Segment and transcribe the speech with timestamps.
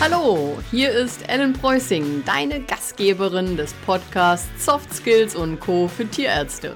[0.00, 5.88] Hallo, hier ist Ellen Preußing, deine Gastgeberin des Podcasts Soft Skills und Co.
[5.88, 6.74] für Tierärzte.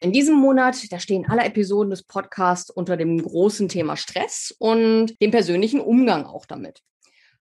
[0.00, 5.18] In diesem Monat, da stehen alle Episoden des Podcasts unter dem großen Thema Stress und
[5.22, 6.82] dem persönlichen Umgang auch damit.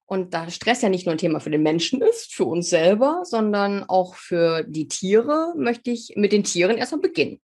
[0.05, 3.23] Und da Stress ja nicht nur ein Thema für den Menschen ist, für uns selber,
[3.25, 7.41] sondern auch für die Tiere, möchte ich mit den Tieren erstmal beginnen.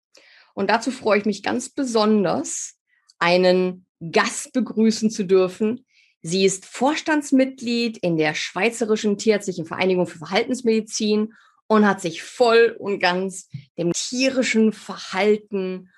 [0.54, 2.76] Und dazu freue ich mich ganz besonders,
[3.18, 5.84] einen Gast begrüßen zu dürfen.
[6.22, 11.34] Sie ist Vorstandsmitglied in der Schweizerischen Tierärztlichen Vereinigung für Verhaltensmedizin
[11.68, 15.90] und hat sich voll und ganz dem tierischen Verhalten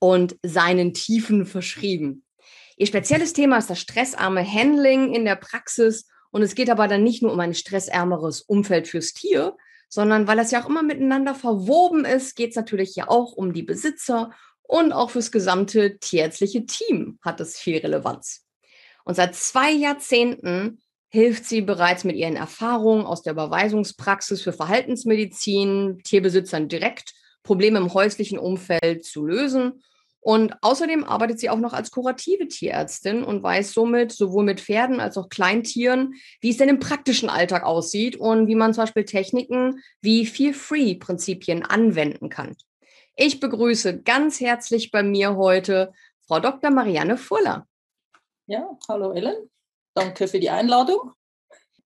[0.00, 2.24] und seinen Tiefen verschrieben.
[2.76, 7.02] Ihr spezielles Thema ist das stressarme Handling in der Praxis und es geht aber dann
[7.02, 9.56] nicht nur um ein stressärmeres Umfeld fürs Tier,
[9.88, 13.52] sondern weil das ja auch immer miteinander verwoben ist, geht es natürlich ja auch um
[13.52, 18.47] die Besitzer und auch fürs gesamte tierärztliche Team hat es viel Relevanz.
[19.08, 26.02] Und seit zwei Jahrzehnten hilft sie bereits mit ihren Erfahrungen aus der Überweisungspraxis für Verhaltensmedizin
[26.04, 29.82] Tierbesitzern direkt Probleme im häuslichen Umfeld zu lösen.
[30.20, 35.00] Und außerdem arbeitet sie auch noch als kurative Tierärztin und weiß somit sowohl mit Pferden
[35.00, 36.12] als auch Kleintieren,
[36.42, 41.64] wie es denn im praktischen Alltag aussieht und wie man zum Beispiel Techniken wie Feel-Free-Prinzipien
[41.64, 42.56] anwenden kann.
[43.16, 45.94] Ich begrüße ganz herzlich bei mir heute
[46.26, 46.70] Frau Dr.
[46.70, 47.67] Marianne Fuller.
[48.50, 49.50] Ja, hallo Ellen.
[49.92, 51.12] Danke für die Einladung.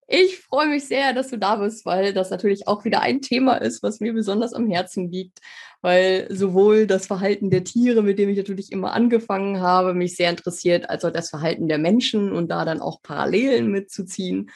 [0.06, 3.56] Ich freue mich sehr, dass du da bist, weil das natürlich auch wieder ein Thema
[3.56, 5.40] ist, was mir besonders am Herzen liegt,
[5.80, 10.30] weil sowohl das Verhalten der Tiere, mit dem ich natürlich immer angefangen habe, mich sehr
[10.30, 14.52] interessiert, als auch das Verhalten der Menschen und da dann auch Parallelen mitzuziehen.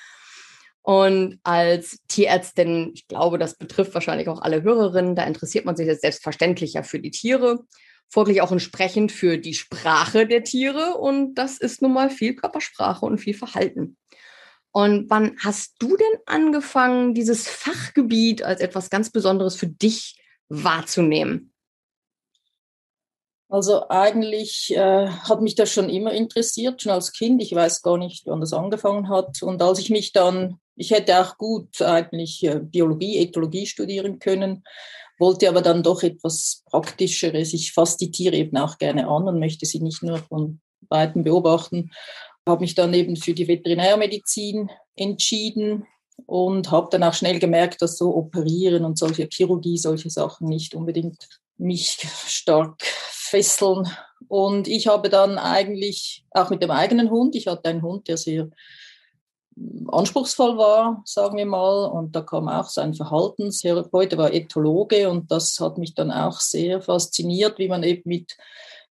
[0.83, 5.89] Und als Tierärztin, ich glaube, das betrifft wahrscheinlich auch alle Hörerinnen, da interessiert man sich
[5.89, 7.65] jetzt selbstverständlich ja für die Tiere,
[8.09, 10.95] folglich auch entsprechend für die Sprache der Tiere.
[10.95, 13.97] Und das ist nun mal viel Körpersprache und viel Verhalten.
[14.73, 21.53] Und wann hast du denn angefangen, dieses Fachgebiet als etwas ganz Besonderes für dich wahrzunehmen?
[23.49, 27.41] Also eigentlich äh, hat mich das schon immer interessiert, schon als Kind.
[27.41, 29.43] Ich weiß gar nicht, wann das angefangen hat.
[29.43, 34.63] Und als ich mich dann ich hätte auch gut eigentlich äh, Biologie, Ethologie studieren können,
[35.19, 37.53] wollte aber dann doch etwas Praktischeres.
[37.55, 41.25] Ich fasse die Tiere eben auch gerne an und möchte sie nicht nur von Weitem
[41.25, 41.91] beobachten.
[42.47, 45.87] Habe mich dann eben für die Veterinärmedizin entschieden
[46.27, 50.75] und habe dann auch schnell gemerkt, dass so Operieren und solche Chirurgie, solche Sachen nicht
[50.75, 51.29] unbedingt
[51.59, 53.89] mich stark fesseln.
[54.29, 58.17] Und ich habe dann eigentlich auch mit dem eigenen Hund, ich hatte einen Hund, der
[58.17, 58.49] sehr
[59.89, 61.87] anspruchsvoll war, sagen wir mal.
[61.87, 66.41] Und da kam auch sein Verhaltenstherapeut, der war Ethologe und das hat mich dann auch
[66.41, 68.37] sehr fasziniert, wie man eben mit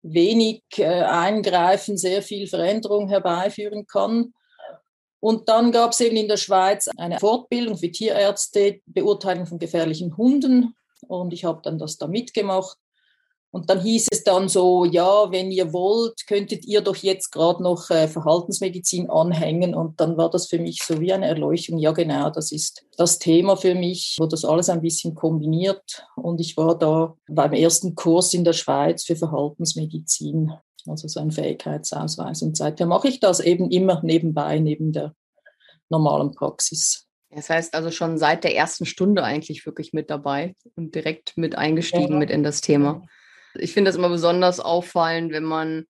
[0.02, 4.32] wenig äh, Eingreifen sehr viel Veränderung herbeiführen kann.
[5.20, 10.16] Und dann gab es eben in der Schweiz eine Fortbildung für Tierärzte, Beurteilung von gefährlichen
[10.18, 10.74] Hunden.
[11.08, 12.76] Und ich habe dann das da mitgemacht.
[13.54, 17.62] Und dann hieß es dann so, ja, wenn ihr wollt, könntet ihr doch jetzt gerade
[17.62, 19.76] noch äh, Verhaltensmedizin anhängen.
[19.76, 21.78] Und dann war das für mich so wie eine Erleuchtung.
[21.78, 26.04] Ja, genau, das ist das Thema für mich, wo das alles ein bisschen kombiniert.
[26.16, 30.52] Und ich war da beim ersten Kurs in der Schweiz für Verhaltensmedizin,
[30.88, 32.42] also so ein Fähigkeitsausweis.
[32.42, 35.14] Und seither mache ich das eben immer nebenbei, neben der
[35.90, 37.06] normalen Praxis.
[37.30, 41.54] Das heißt also schon seit der ersten Stunde eigentlich wirklich mit dabei und direkt mit
[41.56, 42.18] eingestiegen ja.
[42.18, 43.06] mit in das Thema.
[43.56, 45.86] Ich finde das immer besonders auffallend, wenn man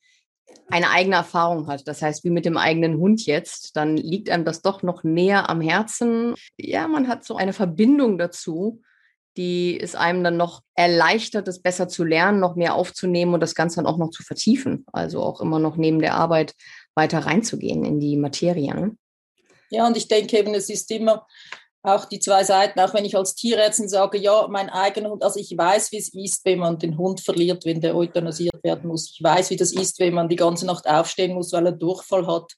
[0.69, 1.86] eine eigene Erfahrung hat.
[1.86, 5.50] Das heißt, wie mit dem eigenen Hund jetzt, dann liegt einem das doch noch näher
[5.50, 6.34] am Herzen.
[6.56, 8.82] Ja, man hat so eine Verbindung dazu,
[9.36, 13.54] die es einem dann noch erleichtert, es besser zu lernen, noch mehr aufzunehmen und das
[13.54, 14.86] Ganze dann auch noch zu vertiefen.
[14.92, 16.54] Also auch immer noch neben der Arbeit
[16.94, 18.75] weiter reinzugehen in die Materie.
[18.75, 18.96] Ne?
[19.70, 21.26] Ja, und ich denke eben, es ist immer
[21.84, 25.38] auch die zwei Seiten, auch wenn ich als Tierärztin sage, ja, mein eigener Hund, also
[25.38, 29.12] ich weiß, wie es ist, wenn man den Hund verliert, wenn der euthanasiert werden muss.
[29.14, 32.26] Ich weiß, wie das ist, wenn man die ganze Nacht aufstehen muss, weil er Durchfall
[32.26, 32.52] hat.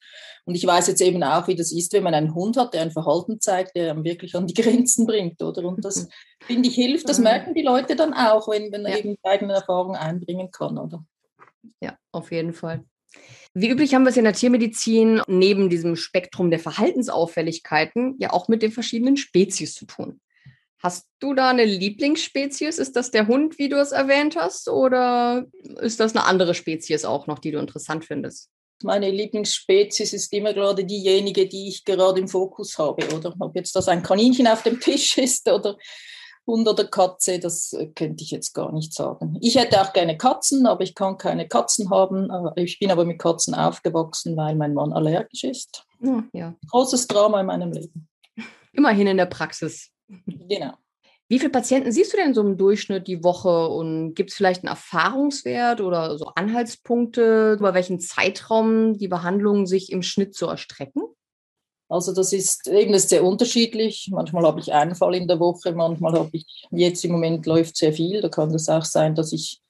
[0.45, 2.83] Und ich weiß jetzt eben auch, wie das ist, wenn man einen Hund hat, der
[2.83, 5.65] ein Verhalten zeigt, der einem wirklich an die Grenzen bringt, oder?
[5.65, 6.09] Und das,
[6.45, 8.99] finde ich, hilft, das merken die Leute dann auch, wenn, wenn er ja.
[8.99, 11.05] eben eigene Erfahrungen einbringen kann, oder?
[11.81, 12.85] Ja, auf jeden Fall.
[13.59, 18.49] Wie üblich haben wir es in der Tiermedizin neben diesem Spektrum der Verhaltensauffälligkeiten ja auch
[18.49, 20.21] mit den verschiedenen Spezies zu tun.
[20.83, 22.77] Hast du da eine Lieblingsspezies?
[22.77, 25.47] Ist das der Hund, wie du es erwähnt hast, oder
[25.81, 28.51] ist das eine andere Spezies auch noch, die du interessant findest?
[28.83, 33.75] Meine Lieblingsspezies ist immer gerade diejenige, die ich gerade im Fokus habe, oder ob jetzt
[33.75, 35.79] das ein Kaninchen auf dem Tisch ist oder
[36.47, 39.37] Hund oder Katze, das äh, könnte ich jetzt gar nicht sagen.
[39.41, 42.31] Ich hätte auch gerne Katzen, aber ich kann keine Katzen haben.
[42.57, 45.85] Ich bin aber mit Katzen aufgewachsen, weil mein Mann allergisch ist.
[46.33, 46.55] Ja.
[46.71, 48.09] Großes Drama in meinem Leben.
[48.73, 49.91] Immerhin in der Praxis.
[50.27, 50.75] Genau.
[51.29, 54.63] Wie viele Patienten siehst du denn so im Durchschnitt die Woche und gibt es vielleicht
[54.63, 61.03] einen Erfahrungswert oder so Anhaltspunkte, über welchen Zeitraum die Behandlungen sich im Schnitt so erstrecken?
[61.89, 64.09] Also das ist eben das ist sehr unterschiedlich.
[64.11, 67.77] Manchmal habe ich einen Fall in der Woche, manchmal habe ich, jetzt im Moment läuft
[67.77, 68.21] sehr viel.
[68.21, 69.61] Da kann es auch sein, dass ich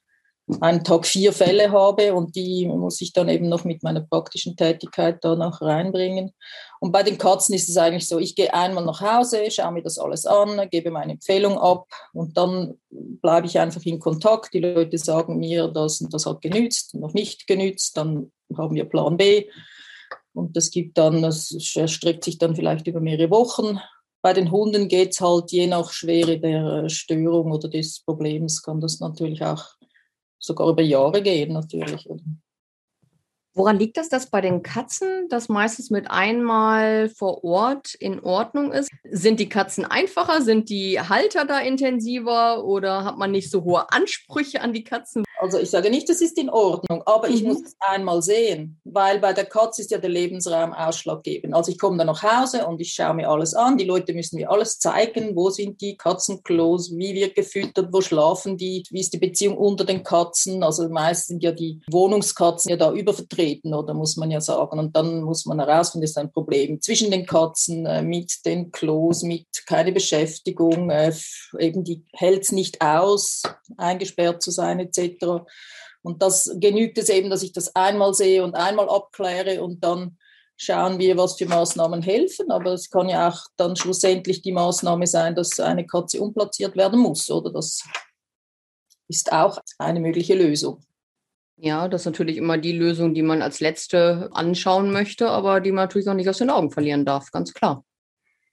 [0.61, 4.55] einen Tag vier Fälle habe und die muss ich dann eben noch mit meiner praktischen
[4.55, 6.31] Tätigkeit da noch reinbringen.
[6.79, 9.83] Und bei den Katzen ist es eigentlich so, ich gehe einmal nach Hause, schaue mir
[9.83, 14.53] das alles an, gebe meine Empfehlung ab und dann bleibe ich einfach in Kontakt.
[14.53, 19.17] Die Leute sagen mir, das das hat genützt, noch nicht genützt, dann haben wir Plan
[19.17, 19.47] B
[20.37, 23.79] und das gibt dann, das erstreckt sich dann vielleicht über mehrere Wochen.
[24.21, 28.79] Bei den Hunden geht es halt je nach Schwere der Störung oder des Problems, kann
[28.79, 29.65] das natürlich auch
[30.39, 32.07] sogar über Jahre gehen, natürlich.
[33.57, 38.71] Woran liegt das, dass bei den Katzen das meistens mit einmal vor Ort in Ordnung
[38.71, 38.91] ist?
[39.09, 40.43] Sind die Katzen einfacher?
[40.43, 42.63] Sind die Halter da intensiver?
[42.63, 45.23] Oder hat man nicht so hohe Ansprüche an die Katzen?
[45.39, 47.33] Also ich sage nicht, das ist in Ordnung, aber mhm.
[47.33, 51.53] ich muss es einmal sehen, weil bei der Katze ist ja der Lebensraum ausschlaggebend.
[51.53, 53.77] Also ich komme dann nach Hause und ich schaue mir alles an.
[53.77, 58.57] Die Leute müssen mir alles zeigen, wo sind die Katzenklos, wie wird gefüttert, wo schlafen
[58.57, 60.63] die, wie ist die Beziehung unter den Katzen.
[60.63, 64.79] Also meist sind ja die Wohnungskatzen ja da übervertreten, oder muss man ja sagen.
[64.79, 69.23] Und dann muss man herausfinden, ist ein Problem zwischen den Katzen, äh, mit den Klos,
[69.23, 71.13] mit keine Beschäftigung, äh,
[71.59, 73.43] eben die hält es nicht aus,
[73.77, 75.26] eingesperrt zu sein etc.
[76.01, 80.17] Und das genügt es eben, dass ich das einmal sehe und einmal abkläre und dann
[80.55, 82.51] schauen wir, was für Maßnahmen helfen.
[82.51, 86.99] Aber es kann ja auch dann schlussendlich die Maßnahme sein, dass eine Katze umplatziert werden
[86.99, 87.29] muss.
[87.29, 87.83] Oder das
[89.07, 90.83] ist auch eine mögliche Lösung.
[91.59, 95.71] Ja, das ist natürlich immer die Lösung, die man als letzte anschauen möchte, aber die
[95.71, 97.83] man natürlich auch nicht aus den Augen verlieren darf, ganz klar.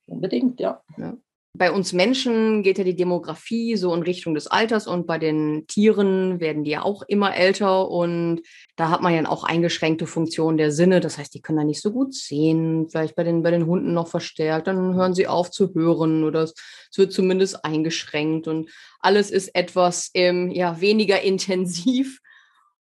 [0.07, 0.83] Unbedingt, ja.
[0.97, 1.15] ja.
[1.57, 5.69] Bei uns Menschen geht ja die Demografie so in Richtung des Alters und bei den
[5.69, 8.43] Tieren werden die ja auch immer älter und
[8.75, 10.99] da hat man ja auch eingeschränkte Funktionen der Sinne.
[10.99, 13.95] Das heißt, die können da nicht so gut sehen, vielleicht bei den, bei den Hunden
[13.95, 14.67] noch verstärkt.
[14.67, 16.55] Dann hören sie auf zu hören oder es,
[16.91, 18.69] es wird zumindest eingeschränkt und
[18.99, 22.19] alles ist etwas ähm, ja, weniger intensiv.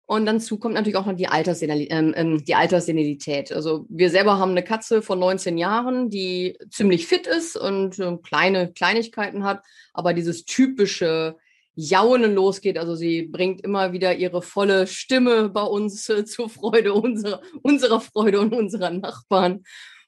[0.09, 3.51] Und dann kommt natürlich auch noch die, ähm, ähm, die Alterssenilität.
[3.51, 8.17] Also wir selber haben eine Katze von 19 Jahren, die ziemlich fit ist und äh,
[8.23, 9.63] kleine Kleinigkeiten hat,
[9.93, 11.35] aber dieses typische
[11.75, 12.79] Jaunen losgeht.
[12.79, 18.01] Also sie bringt immer wieder ihre volle Stimme bei uns äh, zur Freude unserer, unserer
[18.01, 19.63] Freude und unserer Nachbarn.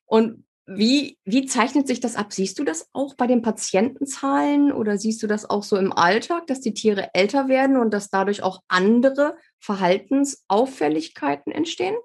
[0.07, 2.33] Und wie, wie zeichnet sich das ab?
[2.33, 6.47] Siehst du das auch bei den Patientenzahlen oder siehst du das auch so im Alltag,
[6.47, 11.95] dass die Tiere älter werden und dass dadurch auch andere Verhaltensauffälligkeiten entstehen?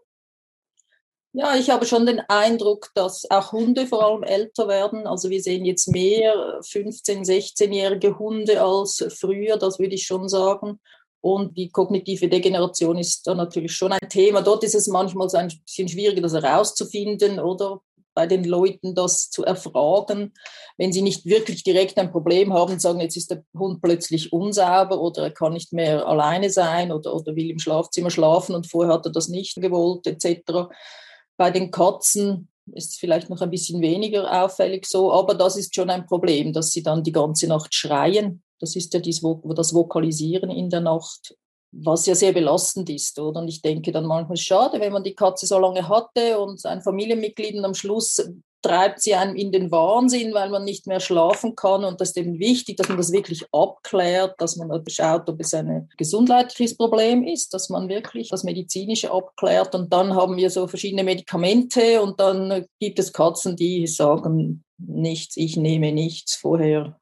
[1.33, 5.07] Ja, ich habe schon den Eindruck, dass auch Hunde vor allem älter werden.
[5.07, 10.81] Also wir sehen jetzt mehr 15-, 16-jährige Hunde als früher, das würde ich schon sagen.
[11.21, 14.41] Und die kognitive Degeneration ist da natürlich schon ein Thema.
[14.41, 17.83] Dort ist es manchmal so ein bisschen schwieriger, das herauszufinden oder
[18.17, 20.33] bei den Leuten das zu erfragen,
[20.79, 25.01] wenn sie nicht wirklich direkt ein Problem haben sagen, jetzt ist der Hund plötzlich unsauber
[25.01, 28.95] oder er kann nicht mehr alleine sein oder, oder will im Schlafzimmer schlafen und vorher
[28.95, 30.71] hat er das nicht gewollt etc.
[31.37, 35.75] Bei den Katzen ist es vielleicht noch ein bisschen weniger auffällig so, aber das ist
[35.75, 38.43] schon ein Problem, dass sie dann die ganze Nacht schreien.
[38.61, 41.37] Das ist ja das Vokalisieren in der Nacht
[41.83, 43.41] was ja sehr belastend ist, oder?
[43.41, 46.83] Und ich denke dann manchmal schade, wenn man die Katze so lange hatte und ein
[46.83, 48.23] Familienmitglied und am Schluss
[48.63, 51.85] treibt sie einem in den Wahnsinn, weil man nicht mehr schlafen kann.
[51.85, 55.55] Und das ist eben wichtig, dass man das wirklich abklärt, dass man schaut, ob es
[55.55, 59.75] ein gesundheitliches Problem ist, dass man wirklich das Medizinische abklärt.
[59.75, 65.37] Und dann haben wir so verschiedene Medikamente und dann gibt es Katzen, die sagen nichts,
[65.37, 66.99] ich nehme nichts vorher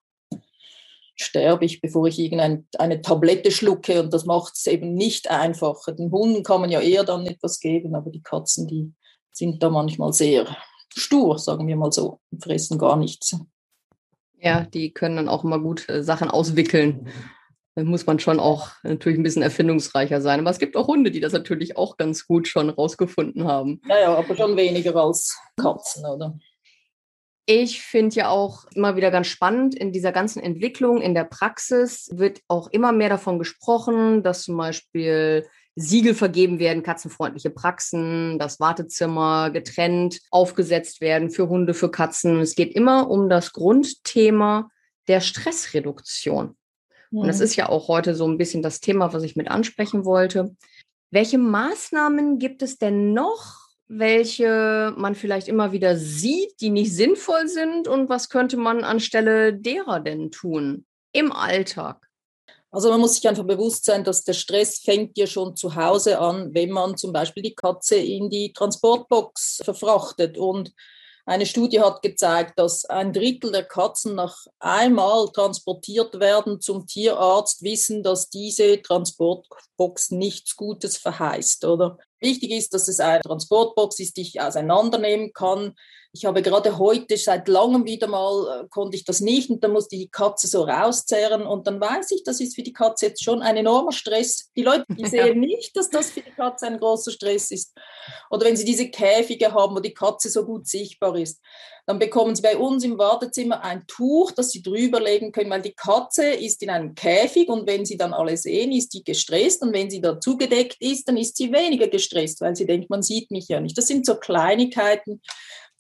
[1.17, 4.01] sterbe ich, bevor ich irgendeine Tablette schlucke.
[4.03, 5.93] Und das macht es eben nicht einfacher.
[5.93, 8.93] Den Hunden kann man ja eher dann etwas geben, aber die Katzen, die
[9.33, 10.57] sind da manchmal sehr
[10.97, 13.37] stur, sagen wir mal so, und fressen gar nichts.
[14.41, 17.09] Ja, die können dann auch immer gut äh, Sachen auswickeln.
[17.75, 20.41] Da muss man schon auch natürlich ein bisschen erfindungsreicher sein.
[20.41, 23.81] Aber es gibt auch Hunde, die das natürlich auch ganz gut schon rausgefunden haben.
[23.89, 26.39] Ja, ja, aber schon weniger als Katzen, oder?
[27.47, 32.09] Ich finde ja auch immer wieder ganz spannend, in dieser ganzen Entwicklung in der Praxis
[32.13, 35.47] wird auch immer mehr davon gesprochen, dass zum Beispiel
[35.77, 42.39] Siegel vergeben werden, katzenfreundliche Praxen, das Wartezimmer getrennt aufgesetzt werden für Hunde, für Katzen.
[42.41, 44.71] Es geht immer um das Grundthema
[45.09, 46.57] der Stressreduktion.
[47.11, 47.19] Mhm.
[47.19, 47.45] Und das mhm.
[47.45, 50.55] ist ja auch heute so ein bisschen das Thema, was ich mit ansprechen wollte.
[51.11, 57.49] Welche Maßnahmen gibt es denn noch, welche man vielleicht immer wieder sieht, die nicht sinnvoll
[57.49, 57.89] sind?
[57.89, 62.05] Und was könnte man anstelle derer denn tun im Alltag?
[62.71, 66.19] Also man muss sich einfach bewusst sein, dass der Stress fängt ja schon zu Hause
[66.19, 70.37] an, wenn man zum Beispiel die Katze in die Transportbox verfrachtet.
[70.37, 70.73] Und
[71.25, 77.63] eine Studie hat gezeigt, dass ein Drittel der Katzen nach einmal transportiert werden zum Tierarzt,
[77.63, 81.65] wissen, dass diese Transportbox nichts Gutes verheißt.
[81.67, 85.75] Oder wichtig ist, dass es eine Transportbox ist, die ich auseinandernehmen kann,
[86.17, 89.73] ich habe gerade heute seit langem wieder mal, äh, konnte ich das nicht und dann
[89.73, 93.07] musste ich die Katze so rauszerren und dann weiß ich, das ist für die Katze
[93.07, 94.49] jetzt schon ein enormer Stress.
[94.57, 95.35] Die Leute die sehen ja.
[95.35, 97.75] nicht, dass das für die Katze ein großer Stress ist.
[98.31, 101.41] Oder wenn sie diese Käfige haben, wo die Katze so gut sichtbar ist,
[101.87, 105.63] dann bekommen sie bei uns im Wartezimmer ein Tuch, das sie drüber legen können, weil
[105.63, 109.63] die Katze ist in einem Käfig und wenn sie dann alle sehen, ist die gestresst
[109.63, 113.03] und wenn sie da zugedeckt ist, dann ist sie weniger gestresst, weil sie denkt, man
[113.03, 113.77] sieht mich ja nicht.
[113.77, 115.21] Das sind so Kleinigkeiten,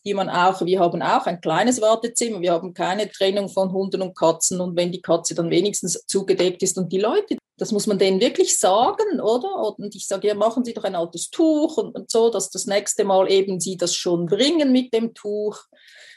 [0.04, 4.02] die man auch, wir haben auch ein kleines Wartezimmer, wir haben keine Trennung von Hunden
[4.02, 7.86] und Katzen und wenn die Katze dann wenigstens zugedeckt ist und die Leute, das muss
[7.86, 9.78] man denen wirklich sagen, oder?
[9.78, 12.66] Und ich sage, ja, machen Sie doch ein altes Tuch und, und so, dass das
[12.66, 15.60] nächste Mal eben Sie das schon bringen mit dem Tuch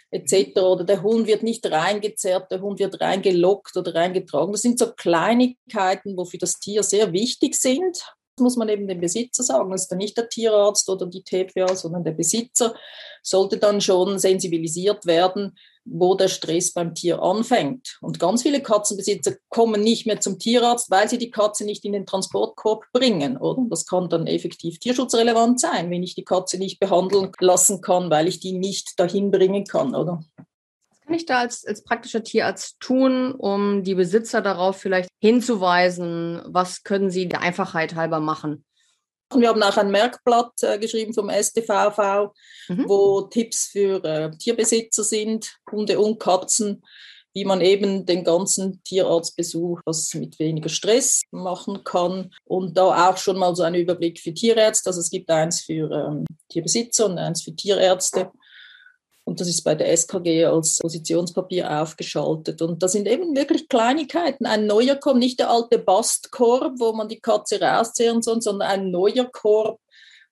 [0.10, 0.60] etc.
[0.62, 4.51] Oder der Hund wird nicht reingezerrt, der Hund wird reingelockt oder reingetragen.
[4.51, 9.01] Das sind so Kleinigkeiten, wo für das Tier sehr wichtig sind muss man eben dem
[9.01, 9.72] Besitzer sagen.
[9.72, 12.75] Das ist dann nicht der Tierarzt oder die TPA, sondern der Besitzer
[13.22, 15.58] sollte dann schon sensibilisiert werden,
[15.89, 17.98] wo der Stress beim Tier anfängt.
[18.01, 21.94] Und ganz viele Katzenbesitzer kommen nicht mehr zum Tierarzt, weil sie die Katze nicht in
[21.94, 23.38] den Transportkorb bringen.
[23.38, 23.63] Oder?
[23.70, 28.27] Das kann dann effektiv tierschutzrelevant sein, wenn ich die Katze nicht behandeln lassen kann, weil
[28.27, 29.96] ich die nicht dahin bringen kann.
[29.96, 30.24] Oder?
[31.08, 36.42] Kann ich da als, als praktischer Tierarzt tun, um die Besitzer darauf vielleicht hinzuweisen?
[36.46, 38.66] Was können sie der Einfachheit halber machen?
[39.34, 42.34] Wir haben auch ein Merkblatt äh, geschrieben vom STVV,
[42.68, 42.86] mhm.
[42.88, 46.84] wo Tipps für äh, Tierbesitzer sind, Hunde und Katzen,
[47.34, 52.34] wie man eben den ganzen Tierarztbesuch was mit weniger Stress machen kann.
[52.46, 54.90] Und da auch schon mal so ein Überblick für Tierärzte.
[54.90, 58.32] Also es gibt eins für ähm, Tierbesitzer und eins für Tierärzte.
[59.27, 62.62] Und das ist bei der SKG als Positionspapier aufgeschaltet.
[62.62, 64.46] Und da sind eben wirklich Kleinigkeiten.
[64.46, 68.89] Ein neuer Korb, nicht der alte Bastkorb, wo man die Katze rauszehren soll, sondern ein
[68.89, 69.81] neuer Korb,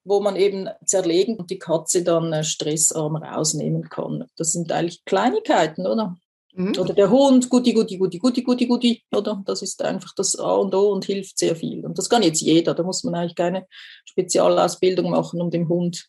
[0.05, 4.29] wo man eben zerlegen und die Katze dann äh, stressarm rausnehmen kann.
[4.37, 6.15] Das sind eigentlich Kleinigkeiten, oder?
[6.53, 6.75] Mhm.
[6.79, 9.43] Oder der Hund, guti, guti, guti, guti, guti, guti, oder?
[9.45, 11.85] Das ist einfach das A und O und hilft sehr viel.
[11.85, 12.73] Und das kann jetzt jeder.
[12.73, 13.67] Da muss man eigentlich keine
[14.05, 16.07] Spezialausbildung machen, um dem Hund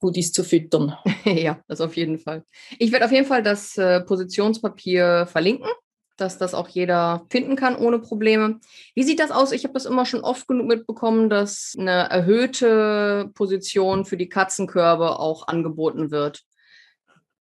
[0.00, 0.96] Goodies zu füttern.
[1.24, 2.44] ja, das auf jeden Fall.
[2.78, 5.68] Ich werde auf jeden Fall das äh, Positionspapier verlinken,
[6.16, 8.60] dass das auch jeder finden kann ohne Probleme.
[8.94, 9.52] Wie sieht das aus?
[9.52, 15.18] Ich habe das immer schon oft genug mitbekommen, dass eine erhöhte Position für die Katzenkörbe
[15.18, 16.42] auch angeboten wird.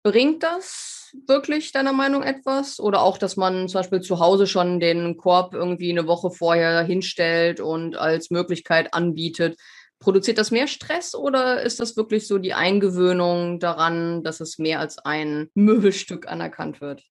[0.03, 2.79] Bringt das wirklich deiner Meinung etwas?
[2.79, 6.83] Oder auch, dass man zum Beispiel zu Hause schon den Korb irgendwie eine Woche vorher
[6.83, 9.57] hinstellt und als Möglichkeit anbietet,
[9.99, 14.79] Produziert das mehr Stress oder ist das wirklich so die Eingewöhnung daran, dass es mehr
[14.79, 17.03] als ein Möbelstück anerkannt wird?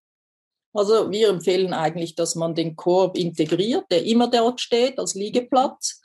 [0.73, 6.00] Also wir empfehlen eigentlich, dass man den Korb integriert, der immer dort steht als Liegeplatz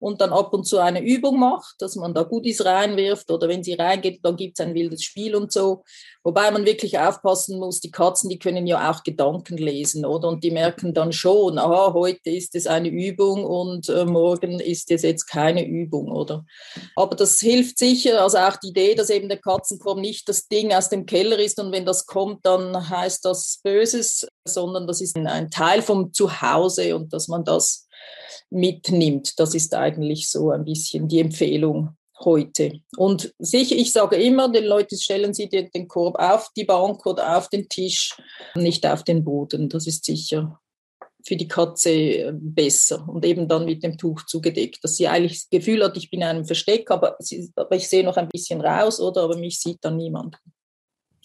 [0.00, 3.64] und dann ab und zu eine Übung macht, dass man da Goodies reinwirft oder wenn
[3.64, 5.82] sie reingeht, dann gibt es ein wildes Spiel und so.
[6.22, 10.28] Wobei man wirklich aufpassen muss, die Katzen, die können ja auch Gedanken lesen, oder?
[10.28, 14.90] Und die merken dann schon, aha, heute ist es eine Übung und äh, morgen ist
[14.90, 16.44] es jetzt keine Übung, oder?
[16.96, 20.72] Aber das hilft sicher, also auch die Idee, dass eben der Katzenkorb nicht das Ding
[20.72, 25.16] aus dem Keller ist und wenn das kommt, dann heißt das Böses, sondern das ist
[25.16, 27.87] ein Teil vom Zuhause und dass man das
[28.50, 29.38] mitnimmt.
[29.38, 32.80] Das ist eigentlich so ein bisschen die Empfehlung heute.
[32.96, 37.06] Und sicher, ich sage immer, den Leuten stellen Sie den, den Korb auf die Bank
[37.06, 38.16] oder auf den Tisch,
[38.54, 39.68] nicht auf den Boden.
[39.68, 40.58] Das ist sicher
[41.28, 45.40] für die Katze äh, besser und eben dann mit dem Tuch zugedeckt, dass sie eigentlich
[45.40, 48.28] das Gefühl hat, ich bin in einem Versteck, aber, sie, aber ich sehe noch ein
[48.28, 49.22] bisschen raus, oder?
[49.22, 50.36] Aber mich sieht dann niemand.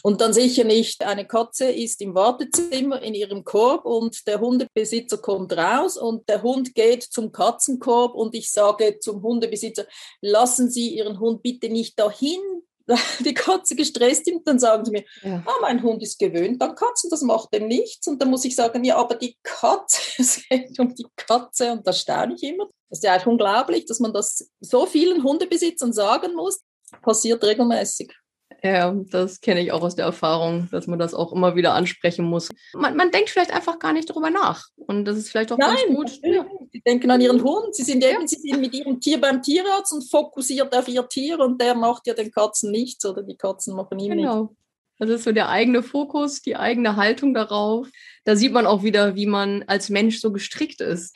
[0.06, 5.18] Und dann sicher nicht, eine Katze ist im Wartezimmer in ihrem Korb und der Hundebesitzer
[5.18, 9.86] kommt raus und der Hund geht zum Katzenkorb und ich sage zum Hundebesitzer,
[10.20, 12.42] lassen Sie Ihren Hund bitte nicht dahin,
[13.20, 15.42] die Katze gestresst ist, dann sagen sie mir, ja.
[15.46, 18.06] ah, mein Hund ist gewöhnt an Katzen, das macht dem nichts.
[18.08, 21.88] Und dann muss ich sagen, ja, aber die Katze, es geht um die Katze und
[21.88, 22.68] das staune ich immer.
[22.90, 26.62] Das ist ja auch unglaublich, dass man das so vielen Hundebesitzern sagen muss,
[27.02, 28.14] passiert regelmäßig.
[28.66, 32.24] Ja, das kenne ich auch aus der Erfahrung, dass man das auch immer wieder ansprechen
[32.24, 32.48] muss.
[32.74, 34.68] Man, man denkt vielleicht einfach gar nicht darüber nach.
[34.78, 36.20] Und das ist vielleicht auch Nein, ganz gut.
[36.24, 36.46] Ja.
[36.72, 37.76] Sie denken an ihren Hund.
[37.76, 38.28] Sie sind eben, ja.
[38.28, 42.08] sie sind mit ihrem Tier beim Tierarzt und fokussiert auf ihr Tier und der macht
[42.08, 44.42] ja den Katzen nichts oder die Katzen machen ihm genau.
[44.44, 44.56] nichts.
[45.00, 47.90] Das ist so der eigene Fokus, die eigene Haltung darauf.
[48.24, 51.14] Da sieht man auch wieder, wie man als Mensch so gestrickt ist.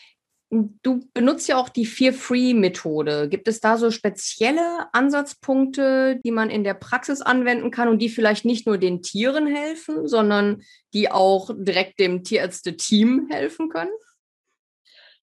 [0.49, 3.27] Du benutzt ja auch die Fear-Free-Methode.
[3.27, 8.07] Gibt es da so spezielle Ansatzpunkte, die man in der Praxis anwenden kann und die
[8.07, 10.63] vielleicht nicht nur den Tieren helfen, sondern
[10.93, 13.91] die auch direkt dem Tierärzte-Team helfen können?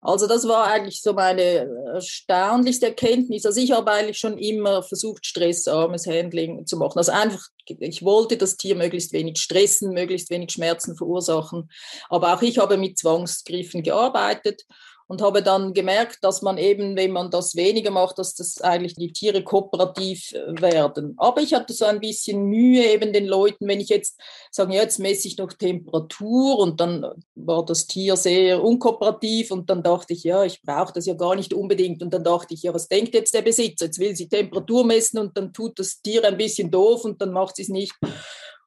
[0.03, 3.46] Also das war eigentlich so meine erstaunlichste Erkenntnis.
[3.46, 6.98] Also ich habe eigentlich schon immer versucht, stressarmes Handling zu machen.
[6.98, 11.70] Also einfach, ich wollte das Tier möglichst wenig stressen, möglichst wenig Schmerzen verursachen.
[12.10, 14.65] Aber auch ich habe mit Zwangsgriffen gearbeitet
[15.07, 18.95] und habe dann gemerkt, dass man eben, wenn man das weniger macht, dass das eigentlich
[18.95, 21.15] die Tiere kooperativ äh, werden.
[21.17, 24.19] Aber ich hatte so ein bisschen Mühe eben den Leuten, wenn ich jetzt
[24.51, 27.05] sage, ja, jetzt messe ich noch Temperatur und dann
[27.36, 31.36] war das Tier sehr unkooperativ und dann dachte ich, ja, ich brauche das ja gar
[31.36, 33.86] nicht unbedingt und dann dachte ich, ja, was denkt jetzt der Besitzer?
[33.86, 37.31] Jetzt will sie Temperatur messen und dann tut das Tier ein bisschen doof und dann
[37.31, 37.93] macht sie es nicht.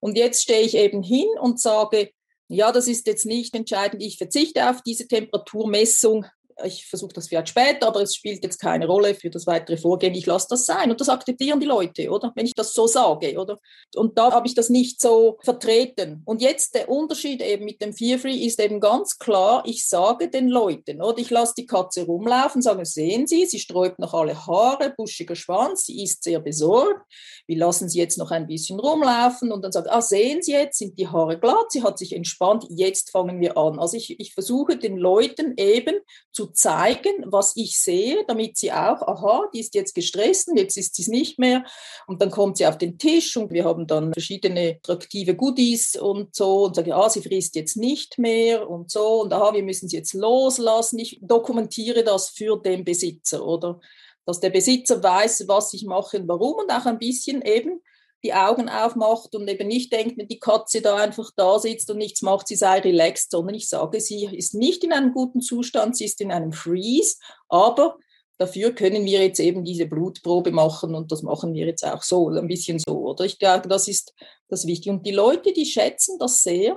[0.00, 2.10] Und jetzt stehe ich eben hin und sage,
[2.48, 4.02] ja, das ist jetzt nicht entscheidend.
[4.02, 6.26] Ich verzichte auf diese Temperaturmessung.
[6.64, 10.14] Ich versuche das vielleicht später, aber es spielt jetzt keine Rolle für das weitere Vorgehen.
[10.14, 10.90] Ich lasse das sein.
[10.90, 12.32] Und das akzeptieren die Leute, oder?
[12.34, 13.60] Wenn ich das so sage, oder?
[13.94, 16.22] Und da habe ich das nicht so vertreten.
[16.24, 20.30] Und jetzt der Unterschied eben mit dem Fear Free ist eben ganz klar, ich sage
[20.30, 21.18] den Leuten, oder?
[21.18, 25.84] Ich lasse die Katze rumlaufen, sage, sehen Sie, sie sträubt noch alle Haare, buschiger Schwanz,
[25.84, 27.02] sie ist sehr besorgt
[27.46, 30.78] wir lassen sie jetzt noch ein bisschen rumlaufen und dann sagt, ah, sehen Sie jetzt,
[30.78, 33.78] sind die Haare glatt, sie hat sich entspannt, jetzt fangen wir an.
[33.78, 35.96] Also ich, ich versuche den Leuten eben
[36.32, 40.94] zu zeigen, was ich sehe, damit sie auch, aha, die ist jetzt gestresst jetzt ist
[40.94, 41.64] sie es nicht mehr.
[42.06, 46.34] Und dann kommt sie auf den Tisch und wir haben dann verschiedene attraktive Goodies und
[46.34, 49.88] so und sagen, ah, sie frisst jetzt nicht mehr und so und aha, wir müssen
[49.88, 50.98] sie jetzt loslassen.
[50.98, 53.80] Ich dokumentiere das für den Besitzer, oder?
[54.26, 57.80] dass der Besitzer weiß, was ich mache und warum und auch ein bisschen eben
[58.24, 61.98] die Augen aufmacht und eben nicht denkt, wenn die Katze da einfach da sitzt und
[61.98, 65.96] nichts macht, sie sei relaxed, sondern ich sage, sie ist nicht in einem guten Zustand,
[65.96, 67.16] sie ist in einem Freeze,
[67.48, 67.98] aber
[68.38, 72.28] dafür können wir jetzt eben diese Blutprobe machen und das machen wir jetzt auch so,
[72.28, 73.24] ein bisschen so, oder?
[73.24, 74.14] Ich glaube, das ist
[74.48, 74.94] das Wichtige.
[74.94, 76.76] Und die Leute, die schätzen das sehr.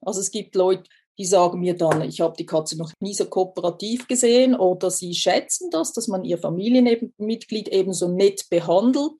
[0.00, 0.84] Also es gibt Leute,
[1.18, 5.14] die sagen mir dann, ich habe die Katze noch nie so kooperativ gesehen oder sie
[5.14, 9.12] schätzen das, dass man ihr Familienmitglied eben so nett behandelt.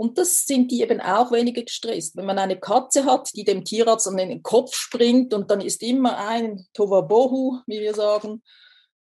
[0.00, 2.16] Und das sind die eben auch weniger gestresst.
[2.16, 5.82] Wenn man eine Katze hat, die dem Tierarzt an den Kopf springt und dann ist
[5.82, 8.42] immer ein Tovabohu, wie wir sagen,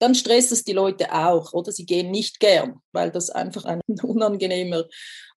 [0.00, 3.81] dann stresst es die Leute auch oder sie gehen nicht gern, weil das einfach ein
[4.03, 4.87] unangenehmer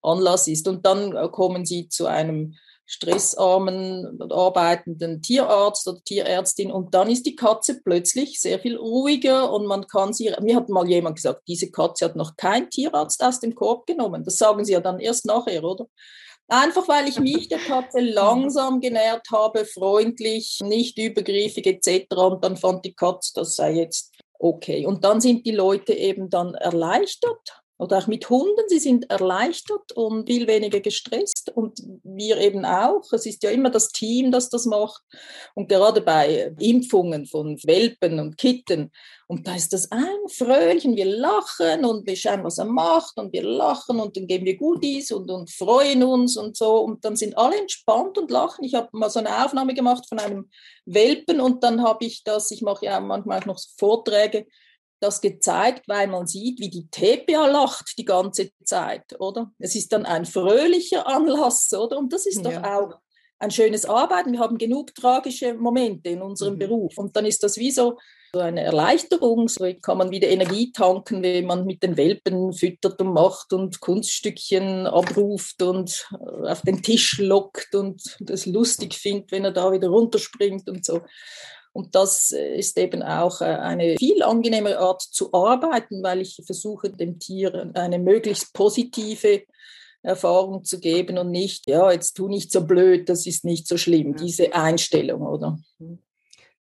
[0.02, 0.68] Anlass ist.
[0.68, 7.36] Und dann kommen sie zu einem stressarmen arbeitenden Tierarzt oder Tierärztin und dann ist die
[7.36, 11.72] Katze plötzlich sehr viel ruhiger und man kann sie, mir hat mal jemand gesagt, diese
[11.72, 14.24] Katze hat noch kein Tierarzt aus dem Korb genommen.
[14.24, 15.88] Das sagen sie ja dann erst nachher, oder?
[16.50, 22.14] Einfach weil ich mich der Katze langsam genährt habe, freundlich, nicht übergriffig etc.
[22.16, 24.86] Und dann fand die Katze, das sei jetzt okay.
[24.86, 29.92] Und dann sind die Leute eben dann erleichtert oder auch mit Hunden, sie sind erleichtert
[29.92, 31.52] und viel weniger gestresst.
[31.54, 33.12] Und wir eben auch.
[33.12, 35.02] Es ist ja immer das Team, das das macht.
[35.54, 38.92] Und gerade bei Impfungen von Welpen und Kitten.
[39.28, 43.18] Und da ist das ein Fröhlichen, wir lachen und wir schauen, was er macht.
[43.18, 46.78] Und wir lachen und dann geben wir Goodies und, und freuen uns und so.
[46.78, 48.64] Und dann sind alle entspannt und lachen.
[48.64, 50.50] Ich habe mal so eine Aufnahme gemacht von einem
[50.86, 54.48] Welpen und dann habe ich das, ich mache ja manchmal auch noch Vorträge,
[55.04, 59.52] das gezeigt, weil man sieht, wie die TPA lacht die ganze Zeit, oder?
[59.60, 61.98] Es ist dann ein fröhlicher Anlass, oder?
[61.98, 62.62] Und das ist ja.
[62.62, 62.94] doch auch
[63.40, 64.32] ein schönes Arbeiten.
[64.32, 66.60] Wir haben genug tragische Momente in unserem mhm.
[66.60, 66.98] Beruf.
[66.98, 67.98] Und dann ist das wie so,
[68.34, 69.48] so eine Erleichterung.
[69.50, 73.82] So kann man wieder Energie tanken, wenn man mit den Welpen füttert und macht und
[73.82, 76.10] Kunststückchen abruft und
[76.44, 81.02] auf den Tisch lockt und das lustig findet, wenn er da wieder runterspringt und so.
[81.74, 86.40] Und das äh, ist eben auch äh, eine viel angenehmere Art zu arbeiten, weil ich
[86.46, 89.42] versuche, dem Tier eine möglichst positive
[90.04, 93.78] Erfahrung zu geben und nicht, ja, jetzt tu nicht so blöd, das ist nicht so
[93.78, 95.58] schlimm, diese Einstellung, oder?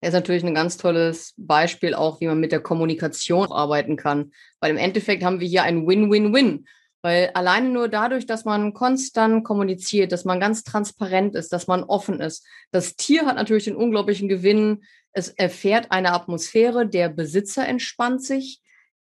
[0.00, 4.32] Das ist natürlich ein ganz tolles Beispiel auch, wie man mit der Kommunikation arbeiten kann.
[4.60, 6.66] Weil im Endeffekt haben wir hier ein Win-Win-Win.
[7.02, 11.82] Weil alleine nur dadurch, dass man konstant kommuniziert, dass man ganz transparent ist, dass man
[11.82, 12.46] offen ist.
[12.70, 18.62] Das Tier hat natürlich den unglaublichen Gewinn, es erfährt eine Atmosphäre, der Besitzer entspannt sich,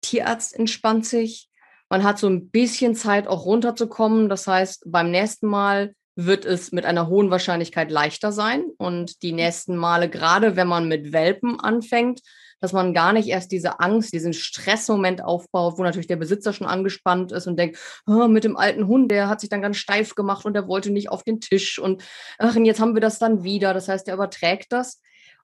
[0.01, 1.49] Tierarzt entspannt sich
[1.89, 4.29] Man hat so ein bisschen Zeit, auch runterzukommen.
[4.29, 8.65] Das heißt, beim nächsten Mal wird es mit einer hohen Wahrscheinlichkeit leichter sein.
[8.77, 12.21] Und die nächsten Male, gerade wenn man mit Welpen anfängt,
[12.59, 16.67] dass man gar nicht erst diese Angst, diesen Stressmoment aufbaut, wo natürlich der Besitzer schon
[16.67, 20.15] angespannt ist und denkt, oh, mit dem alten Hund, der hat sich dann ganz steif
[20.15, 22.03] gemacht und der wollte nicht auf den Tisch und
[22.37, 23.73] ach, und jetzt haben wir das dann wieder.
[23.73, 25.01] Das heißt, er überträgt das.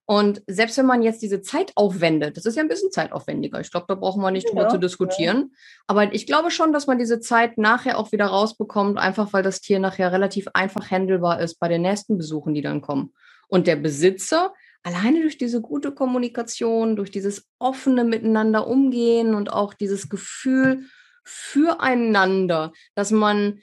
[0.08, 3.60] Und selbst wenn man jetzt diese Zeit aufwendet, das ist ja ein bisschen zeitaufwendiger.
[3.60, 5.38] Ich glaube, da brauchen wir nicht ja, drüber zu diskutieren.
[5.38, 5.58] Ja.
[5.88, 9.62] Aber ich glaube schon, dass man diese Zeit nachher auch wieder rausbekommt, einfach weil das
[9.62, 13.14] Tier nachher relativ einfach handelbar ist bei den nächsten Besuchen, die dann kommen.
[13.48, 14.54] Und der Besitzer,
[14.86, 20.86] alleine durch diese gute Kommunikation, durch dieses offene Miteinander umgehen und auch dieses Gefühl
[21.24, 23.62] füreinander, dass man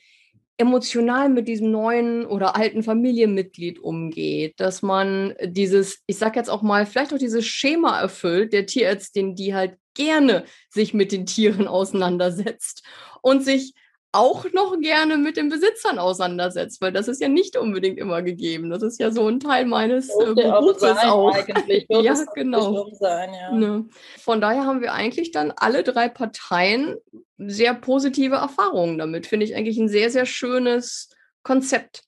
[0.57, 6.63] emotional mit diesem neuen oder alten Familienmitglied umgeht, dass man dieses, ich sag jetzt auch
[6.63, 11.69] mal, vielleicht auch dieses Schema erfüllt der Tierärztin, die halt gerne sich mit den Tieren
[11.69, 12.85] auseinandersetzt
[13.23, 13.75] und sich
[14.13, 18.69] auch noch gerne mit den Besitzern auseinandersetzt, weil das ist ja nicht unbedingt immer gegeben.
[18.69, 21.35] Das ist ja so ein Teil meines äh, Berufes auch.
[21.35, 21.87] Eigentlich.
[21.89, 22.89] ja, genau.
[22.93, 23.53] Sein, ja.
[23.53, 23.87] Ne.
[24.19, 26.97] Von daher haben wir eigentlich dann alle drei Parteien
[27.39, 29.27] sehr positive Erfahrungen damit.
[29.27, 31.09] Finde ich eigentlich ein sehr, sehr schönes
[31.43, 32.03] Konzept.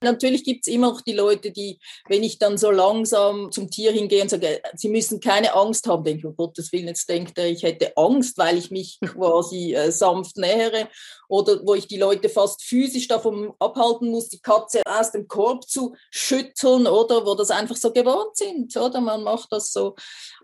[0.00, 3.90] Natürlich gibt es immer noch die Leute, die, wenn ich dann so langsam zum Tier
[3.90, 7.36] hingehe und sage, sie müssen keine Angst haben, denke ich, um Gottes Willen, jetzt denkt
[7.36, 10.88] er, ich hätte Angst, weil ich mich quasi äh, sanft nähere
[11.28, 15.68] oder wo ich die Leute fast physisch davon abhalten muss, die Katze aus dem Korb
[15.68, 19.94] zu schütteln oder wo das einfach so gewohnt sind, oder man macht das so.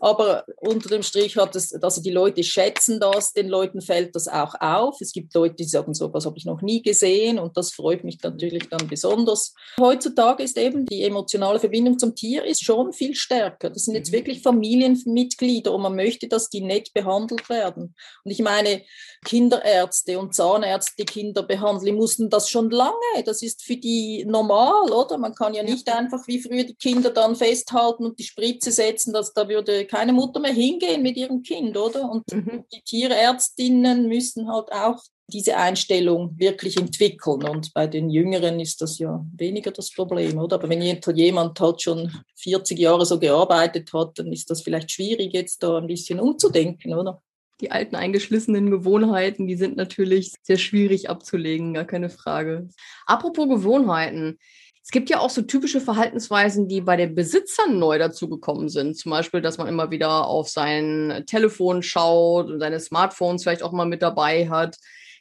[0.01, 4.29] Aber unter dem Strich hat es, also die Leute schätzen das, den Leuten fällt das
[4.29, 5.01] auch auf.
[5.01, 8.05] Es gibt Leute, die sagen, so was habe ich noch nie gesehen und das freut
[8.05, 9.43] mich natürlich dann besonders.
[9.78, 13.70] Heutzutage ist eben die emotionale Verbindung zum Tier ist schon viel stärker.
[13.70, 14.16] Das sind jetzt mhm.
[14.16, 17.94] wirklich Familienmitglieder und man möchte, dass die nett behandelt werden.
[18.24, 18.83] Und ich meine,
[19.24, 21.87] Kinderärzte und Zahnärzte Zahnärzte die Kinder behandeln.
[21.87, 22.94] Die mussten das schon lange.
[23.24, 25.18] Das ist für die normal, oder?
[25.18, 29.12] Man kann ja nicht einfach wie früher die Kinder dann festhalten und die Spritze setzen.
[29.12, 32.11] Dass, da würde keine Mutter mehr hingehen mit ihrem Kind, oder?
[32.11, 32.64] Und mhm.
[32.72, 37.44] die Tierärztinnen müssen halt auch diese Einstellung wirklich entwickeln.
[37.44, 40.56] Und bei den Jüngeren ist das ja weniger das Problem, oder?
[40.56, 45.32] Aber wenn jemand halt schon 40 Jahre so gearbeitet hat, dann ist das vielleicht schwierig,
[45.32, 47.22] jetzt da ein bisschen umzudenken, oder?
[47.60, 52.68] die alten eingeschlissenen Gewohnheiten, die sind natürlich sehr schwierig abzulegen, gar keine Frage.
[53.06, 54.38] Apropos Gewohnheiten.
[54.82, 58.98] Es gibt ja auch so typische Verhaltensweisen, die bei den Besitzern neu dazugekommen sind.
[58.98, 63.72] Zum Beispiel, dass man immer wieder auf sein Telefon schaut und seine Smartphones vielleicht auch
[63.72, 64.76] mal mit dabei hat.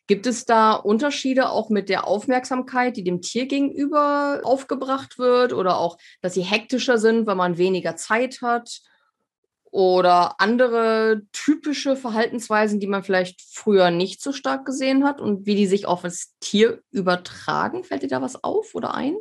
[0.07, 5.77] Gibt es da Unterschiede auch mit der Aufmerksamkeit, die dem Tier gegenüber aufgebracht wird oder
[5.77, 8.81] auch, dass sie hektischer sind, weil man weniger Zeit hat?
[9.73, 15.55] oder andere typische Verhaltensweisen, die man vielleicht früher nicht so stark gesehen hat und wie
[15.55, 17.83] die sich auf das Tier übertragen?
[17.83, 19.15] Fällt dir da was auf oder ein?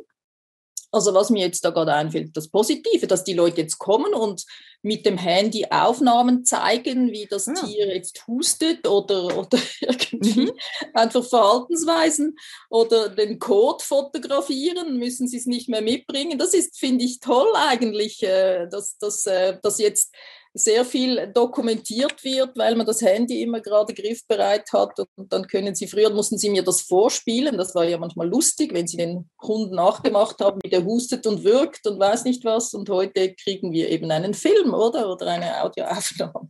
[0.93, 4.45] Also was mir jetzt da gerade einfällt, das Positive, dass die Leute jetzt kommen und
[4.83, 7.53] mit dem Handy Aufnahmen zeigen, wie das ja.
[7.53, 10.51] Tier jetzt hustet oder, oder irgendwie mhm.
[10.93, 12.37] einfach Verhaltensweisen
[12.69, 16.37] oder den Code fotografieren, müssen sie es nicht mehr mitbringen.
[16.37, 20.13] Das ist, finde ich, toll eigentlich, äh, dass, dass, äh, dass jetzt
[20.53, 24.99] sehr viel dokumentiert wird, weil man das Handy immer gerade griffbereit hat.
[25.15, 27.57] Und dann können Sie, früher mussten Sie mir das vorspielen.
[27.57, 31.43] Das war ja manchmal lustig, wenn Sie den Hund nachgemacht haben, wie der hustet und
[31.43, 32.73] wirkt und weiß nicht was.
[32.73, 35.11] Und heute kriegen wir eben einen Film, oder?
[35.11, 36.47] Oder eine Audioaufnahme.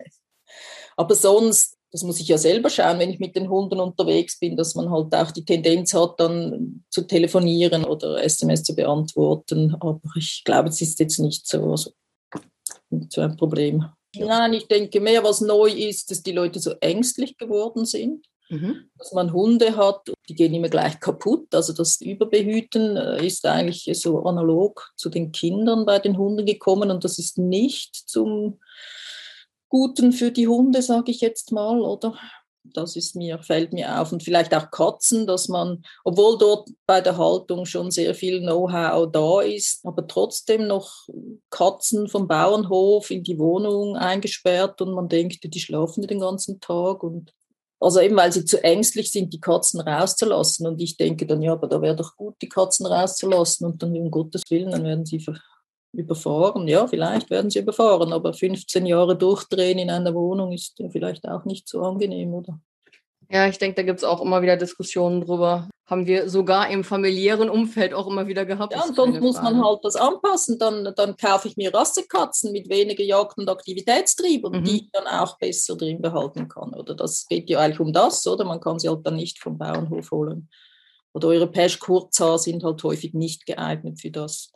[0.97, 4.57] Aber sonst, das muss ich ja selber schauen, wenn ich mit den Hunden unterwegs bin,
[4.57, 9.75] dass man halt auch die Tendenz hat, dann zu telefonieren oder SMS zu beantworten.
[9.79, 11.91] Aber ich glaube, es ist jetzt nicht so, so
[13.09, 13.85] so ein Problem.
[14.15, 18.25] Nein, ich denke mehr, was neu ist, dass die Leute so ängstlich geworden sind.
[18.49, 18.89] Mhm.
[18.97, 21.53] Dass man Hunde hat, die gehen immer gleich kaputt.
[21.55, 26.91] Also das Überbehüten äh, ist eigentlich so analog zu den Kindern bei den Hunden gekommen
[26.91, 28.59] und das ist nicht zum
[29.69, 32.15] Guten für die Hunde, sage ich jetzt mal, oder?
[32.63, 34.11] Das ist mir, fällt mir auf.
[34.11, 39.11] Und vielleicht auch Katzen, dass man, obwohl dort bei der Haltung schon sehr viel Know-how
[39.11, 41.07] da ist, aber trotzdem noch
[41.49, 47.03] Katzen vom Bauernhof in die Wohnung eingesperrt und man denkt, die schlafen den ganzen Tag
[47.03, 47.33] und
[47.83, 50.65] also eben, weil sie zu ängstlich sind, die Katzen rauszulassen.
[50.65, 53.67] Und ich denke dann, ja, aber da wäre doch gut, die Katzen rauszulassen.
[53.67, 55.19] Und dann um Gottes Willen, dann werden sie
[55.93, 56.67] überfahren.
[56.67, 61.27] Ja, vielleicht werden sie überfahren, aber 15 Jahre durchdrehen in einer Wohnung ist ja vielleicht
[61.27, 62.59] auch nicht so angenehm, oder?
[63.29, 65.67] Ja, ich denke, da gibt es auch immer wieder Diskussionen drüber.
[65.87, 68.73] Haben wir sogar im familiären Umfeld auch immer wieder gehabt.
[68.73, 70.59] Ja, und sonst muss man halt das anpassen.
[70.59, 74.63] Dann, dann kaufe ich mir Rassekatzen mit weniger Jagd- und Aktivitätstrieb und mhm.
[74.63, 76.73] die ich dann auch besser drin behalten kann.
[76.73, 78.45] Oder das geht ja eigentlich um das, oder?
[78.45, 80.47] Man kann sie halt dann nicht vom Bauernhof holen.
[81.13, 84.52] Oder europäisch Kurzhaar sind halt häufig nicht geeignet für das.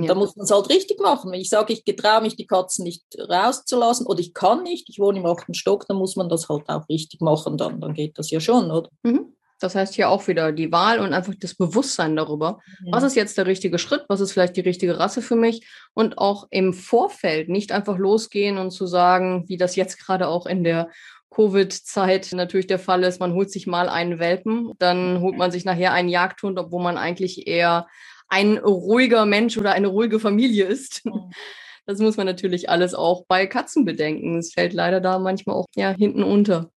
[0.00, 0.08] Ja.
[0.08, 1.32] Da muss man es halt richtig machen.
[1.32, 4.98] Wenn ich sage, ich getraue mich, die Katzen nicht rauszulassen oder ich kann nicht, ich
[4.98, 8.18] wohne im achten Stock, dann muss man das halt auch richtig machen, dann, dann geht
[8.18, 8.88] das ja schon, oder?
[9.02, 9.32] Mhm.
[9.60, 12.60] Das heißt hier auch wieder die Wahl und einfach das Bewusstsein darüber.
[12.84, 12.92] Ja.
[12.92, 14.04] Was ist jetzt der richtige Schritt?
[14.08, 15.66] Was ist vielleicht die richtige Rasse für mich?
[15.94, 20.46] Und auch im Vorfeld nicht einfach losgehen und zu sagen, wie das jetzt gerade auch
[20.46, 20.90] in der
[21.30, 25.64] Covid-Zeit natürlich der Fall ist, man holt sich mal einen Welpen, dann holt man sich
[25.64, 27.86] nachher einen Jagdhund, obwohl man eigentlich eher
[28.28, 31.04] ein ruhiger Mensch oder eine ruhige Familie ist.
[31.04, 31.30] Mhm.
[31.86, 34.36] Das muss man natürlich alles auch bei Katzen bedenken.
[34.36, 36.70] Es fällt leider da manchmal auch ja, hinten unter.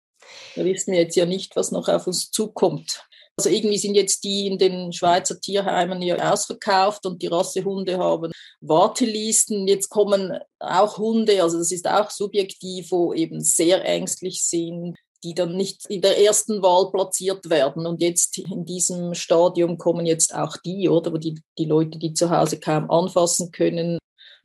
[0.55, 3.03] Da wissen wir jetzt ja nicht, was noch auf uns zukommt.
[3.35, 8.31] Also irgendwie sind jetzt die in den Schweizer Tierheimen ja ausverkauft und die Rassehunde haben
[8.61, 9.67] Wartelisten.
[9.67, 15.33] Jetzt kommen auch Hunde, also das ist auch subjektiv, wo eben sehr ängstlich sind die
[15.33, 17.85] dann nicht in der ersten Wahl platziert werden.
[17.85, 21.13] Und jetzt in diesem Stadium kommen jetzt auch die, oder?
[21.13, 23.97] Wo die, die Leute, die zu Hause kaum anfassen können.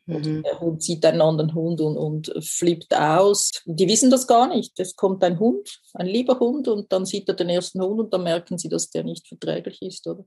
[0.09, 0.45] Mhm.
[0.45, 3.51] der Hund sieht einen anderen Hund und, und flippt aus.
[3.65, 4.79] Die wissen das gar nicht.
[4.79, 8.15] Es kommt ein Hund, ein lieber Hund, und dann sieht er den ersten Hund und
[8.15, 10.07] dann merken sie, dass der nicht verträglich ist.
[10.07, 10.25] Oder?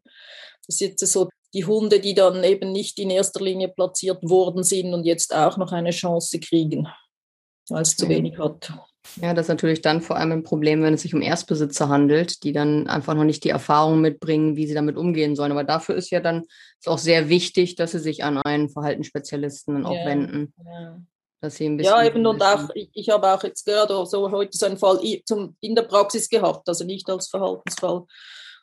[0.67, 4.63] Das sind jetzt so die Hunde, die dann eben nicht in erster Linie platziert worden
[4.63, 6.87] sind und jetzt auch noch eine Chance kriegen,
[7.69, 8.09] weil es zu mhm.
[8.09, 8.73] wenig hat.
[9.21, 12.43] Ja, das ist natürlich dann vor allem ein Problem, wenn es sich um Erstbesitzer handelt,
[12.43, 15.51] die dann einfach noch nicht die Erfahrung mitbringen, wie sie damit umgehen sollen.
[15.51, 16.43] Aber dafür ist ja dann
[16.79, 20.53] ist auch sehr wichtig, dass sie sich an einen Verhaltensspezialisten dann auch ja, wenden.
[20.63, 21.01] Ja.
[21.41, 24.31] Dass sie ein bisschen ja, eben und auch, ich, ich habe auch jetzt gehört, so
[24.31, 28.03] heute so einen Fall in der Praxis gehabt, also nicht als Verhaltensfall.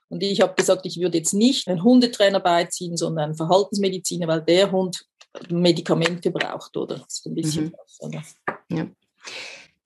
[0.08, 4.42] Und ich habe gesagt, ich würde jetzt nicht einen Hundetrainer beiziehen, sondern einen Verhaltensmediziner, weil
[4.42, 5.04] der Hund
[5.48, 6.98] Medikamente braucht, oder?
[6.98, 7.74] Das ist ein bisschen mhm.
[7.78, 8.22] was, oder?
[8.70, 8.86] Ja.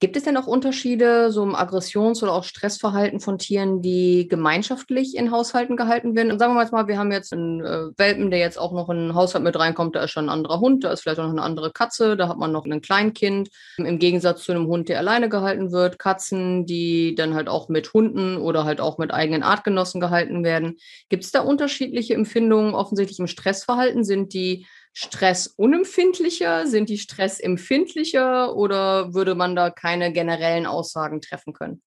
[0.01, 5.15] Gibt es denn auch Unterschiede so im Aggressions- oder auch Stressverhalten von Tieren, die gemeinschaftlich
[5.15, 6.31] in Haushalten gehalten werden?
[6.31, 8.97] Und sagen wir mal, wir haben jetzt einen äh, Welpen, der jetzt auch noch in
[8.97, 11.33] den Haushalt mit reinkommt, da ist schon ein anderer Hund, da ist vielleicht auch noch
[11.33, 13.49] eine andere Katze, da hat man noch ein Kleinkind.
[13.77, 17.93] Im Gegensatz zu einem Hund, der alleine gehalten wird, Katzen, die dann halt auch mit
[17.93, 20.79] Hunden oder halt auch mit eigenen Artgenossen gehalten werden.
[21.09, 24.03] Gibt es da unterschiedliche Empfindungen offensichtlich im Stressverhalten?
[24.03, 26.67] Sind die stressunempfindlicher?
[26.67, 31.81] Sind die stressempfindlicher oder würde man da keine generellen Aussagen treffen können?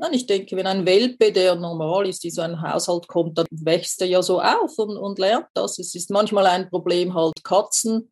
[0.00, 3.46] Nein, ich denke, wenn ein Welpe, der normal ist, in so einen Haushalt kommt, dann
[3.50, 5.80] wächst er ja so auf und, und lernt das.
[5.80, 8.08] Es ist manchmal ein Problem, halt Katzen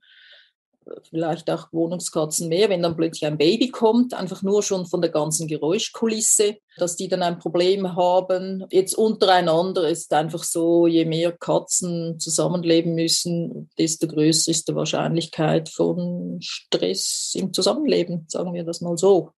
[1.09, 5.11] vielleicht auch Wohnungskatzen mehr, wenn dann plötzlich ein Baby kommt, einfach nur schon von der
[5.11, 8.65] ganzen Geräuschkulisse, dass die dann ein Problem haben.
[8.71, 15.69] Jetzt untereinander ist einfach so, je mehr Katzen zusammenleben müssen, desto größer ist die Wahrscheinlichkeit
[15.69, 19.31] von Stress im Zusammenleben, sagen wir das mal so.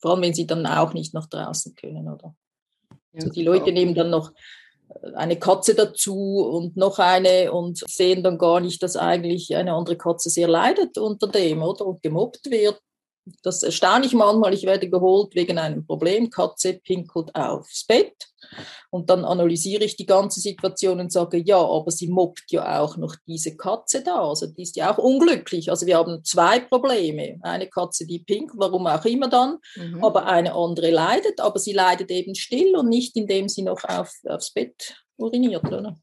[0.00, 2.34] Vor allem, wenn sie dann auch nicht nach draußen können, oder?
[3.12, 4.32] Ja, also die Leute nehmen dann noch
[5.14, 9.96] eine Katze dazu und noch eine und sehen dann gar nicht, dass eigentlich eine andere
[9.96, 11.86] Katze sehr leidet unter dem, oder?
[11.86, 12.80] Und gemobbt wird.
[13.42, 14.54] Das erstaune ich manchmal.
[14.54, 16.30] Ich werde geholt wegen einem Problem.
[16.30, 18.14] Katze pinkelt aufs Bett.
[18.90, 22.96] Und dann analysiere ich die ganze Situation und sage, ja, aber sie mobbt ja auch
[22.96, 24.28] noch diese Katze da.
[24.28, 25.70] Also die ist ja auch unglücklich.
[25.70, 27.38] Also wir haben zwei Probleme.
[27.42, 30.04] Eine Katze, die pinkelt, warum auch immer dann, mhm.
[30.04, 31.40] aber eine andere leidet.
[31.40, 35.64] Aber sie leidet eben still und nicht, indem sie noch auf, aufs Bett uriniert.
[35.66, 35.96] Oder?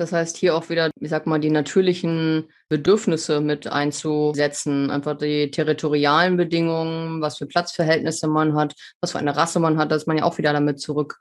[0.00, 4.90] Das heißt, hier auch wieder, ich sag mal, die natürlichen Bedürfnisse mit einzusetzen.
[4.90, 9.90] Einfach die territorialen Bedingungen, was für Platzverhältnisse man hat, was für eine Rasse man hat,
[9.90, 11.18] dass man ja auch wieder damit zurück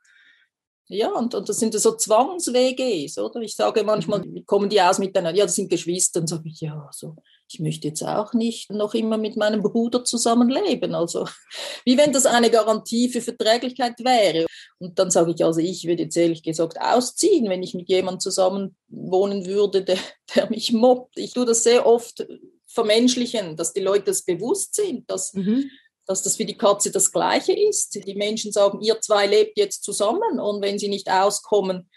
[0.91, 3.41] ja, und, und das sind so Zwangswege, oder?
[3.41, 4.43] Ich sage manchmal, mhm.
[4.47, 7.15] kommen die aus miteinander, ja, das sind Geschwister, dann sage ich, ja, so,
[7.47, 10.95] ich möchte jetzt auch nicht noch immer mit meinem Bruder zusammenleben.
[10.95, 11.27] Also,
[11.85, 14.47] wie wenn das eine Garantie für Verträglichkeit wäre.
[14.79, 18.19] Und dann sage ich, also ich würde jetzt ehrlich gesagt ausziehen, wenn ich mit jemandem
[18.19, 19.99] zusammen wohnen würde, der,
[20.35, 21.19] der mich mobbt.
[21.19, 22.25] Ich tue das sehr oft
[22.65, 25.69] vermenschlichen, dass die Leute das bewusst sind, dass mhm
[26.09, 27.93] dass das für die Katze das Gleiche ist.
[27.93, 31.87] Die Menschen sagen, ihr zwei lebt jetzt zusammen und wenn sie nicht auskommen,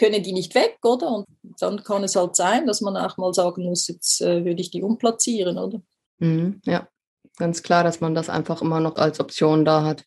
[0.00, 1.08] können die nicht weg, oder?
[1.08, 1.26] Und
[1.60, 4.72] dann kann es halt sein, dass man auch mal sagen muss, jetzt äh, würde ich
[4.72, 5.80] die umplatzieren, oder?
[6.18, 6.88] Mhm, ja,
[7.36, 10.04] ganz klar, dass man das einfach immer noch als Option da hat.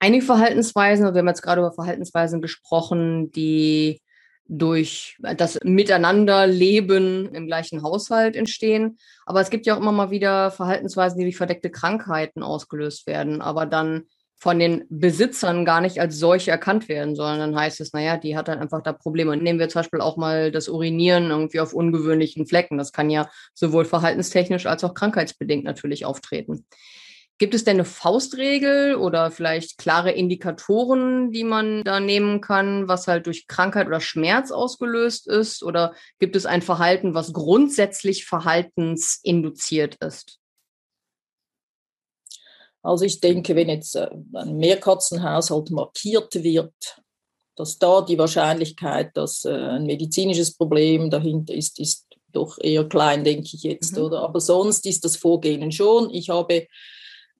[0.00, 4.02] Einige Verhaltensweisen, wir haben jetzt gerade über Verhaltensweisen gesprochen, die
[4.48, 8.98] durch das Miteinanderleben im gleichen Haushalt entstehen.
[9.26, 13.42] Aber es gibt ja auch immer mal wieder Verhaltensweisen, die durch verdeckte Krankheiten ausgelöst werden,
[13.42, 14.04] aber dann
[14.40, 18.36] von den Besitzern gar nicht als solche erkannt werden, sondern dann heißt es, naja, die
[18.36, 19.36] hat dann einfach da Probleme.
[19.36, 22.78] Nehmen wir zum Beispiel auch mal das Urinieren irgendwie auf ungewöhnlichen Flecken.
[22.78, 26.64] Das kann ja sowohl verhaltenstechnisch als auch krankheitsbedingt natürlich auftreten.
[27.38, 33.06] Gibt es denn eine Faustregel oder vielleicht klare Indikatoren, die man da nehmen kann, was
[33.06, 35.62] halt durch Krankheit oder Schmerz ausgelöst ist?
[35.62, 40.40] Oder gibt es ein Verhalten, was grundsätzlich verhaltensinduziert ist?
[42.82, 47.02] Also ich denke, wenn jetzt äh, ein Mehrkatzenhaushalt markiert wird,
[47.54, 53.24] dass da die Wahrscheinlichkeit, dass äh, ein medizinisches Problem dahinter ist, ist doch eher klein,
[53.24, 54.04] denke ich jetzt, mhm.
[54.04, 54.22] oder?
[54.22, 56.10] Aber sonst ist das Vorgehen schon.
[56.10, 56.66] Ich habe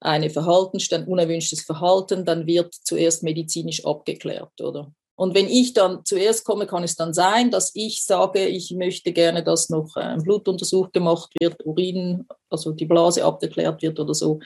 [0.01, 4.93] eine Verhaltensstand, unerwünschtes Verhalten, dann wird zuerst medizinisch abgeklärt, oder?
[5.19, 9.13] Und wenn ich dann zuerst komme, kann es dann sein, dass ich sage, ich möchte
[9.13, 14.39] gerne, dass noch ein Blutuntersuch gemacht wird, Urin, also die Blase abgeklärt wird oder so,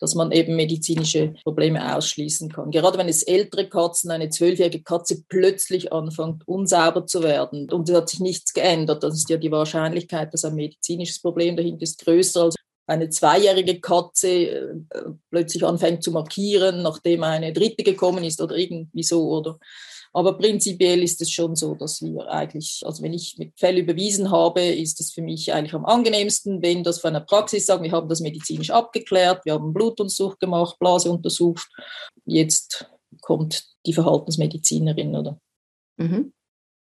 [0.00, 2.70] dass man eben medizinische Probleme ausschließen kann.
[2.70, 7.96] Gerade wenn es ältere Katzen, eine zwölfjährige Katze plötzlich anfängt, unsauber zu werden und es
[7.96, 12.04] hat sich nichts geändert, dann ist ja die Wahrscheinlichkeit, dass ein medizinisches Problem dahinter ist,
[12.04, 12.57] größer als
[12.88, 14.74] eine zweijährige Katze äh,
[15.30, 19.28] plötzlich anfängt zu markieren, nachdem eine dritte gekommen ist oder irgendwie so.
[19.28, 19.58] Oder.
[20.14, 24.30] Aber prinzipiell ist es schon so, dass wir eigentlich, also wenn ich mit Fell überwiesen
[24.30, 27.92] habe, ist es für mich eigentlich am angenehmsten, wenn das von der Praxis sagen, wir
[27.92, 31.68] haben das medizinisch abgeklärt, wir haben Blutuntersuch gemacht, Blase untersucht,
[32.24, 35.38] jetzt kommt die Verhaltensmedizinerin, oder?
[35.98, 36.32] Mhm.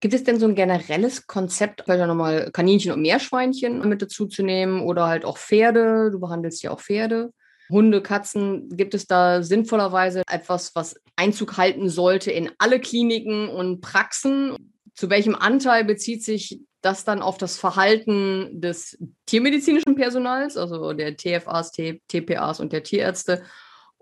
[0.02, 4.42] Gibt es denn so ein generelles Konzept, vielleicht nochmal Kaninchen und Meerschweinchen mit dazu zu
[4.42, 6.10] nehmen oder halt auch Pferde?
[6.10, 7.32] Du behandelst ja auch Pferde.
[7.70, 13.80] Hunde, Katzen, gibt es da sinnvollerweise etwas, was Einzug halten sollte in alle Kliniken und
[13.80, 14.72] Praxen?
[14.92, 21.16] Zu welchem Anteil bezieht sich das dann auf das Verhalten des tiermedizinischen Personals, also der
[21.16, 21.70] TFAs,
[22.08, 23.44] TPAs und der Tierärzte?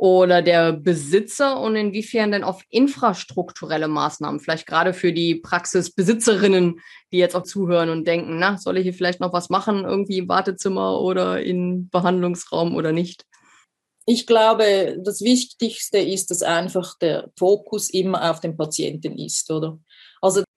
[0.00, 6.80] Oder der Besitzer und inwiefern denn auf infrastrukturelle Maßnahmen, vielleicht gerade für die Praxisbesitzerinnen,
[7.12, 10.16] die jetzt auch zuhören und denken, na, soll ich hier vielleicht noch was machen, irgendwie
[10.16, 13.26] im Wartezimmer oder im Behandlungsraum oder nicht?
[14.06, 19.78] Ich glaube, das Wichtigste ist, dass einfach der Fokus immer auf dem Patienten ist, oder?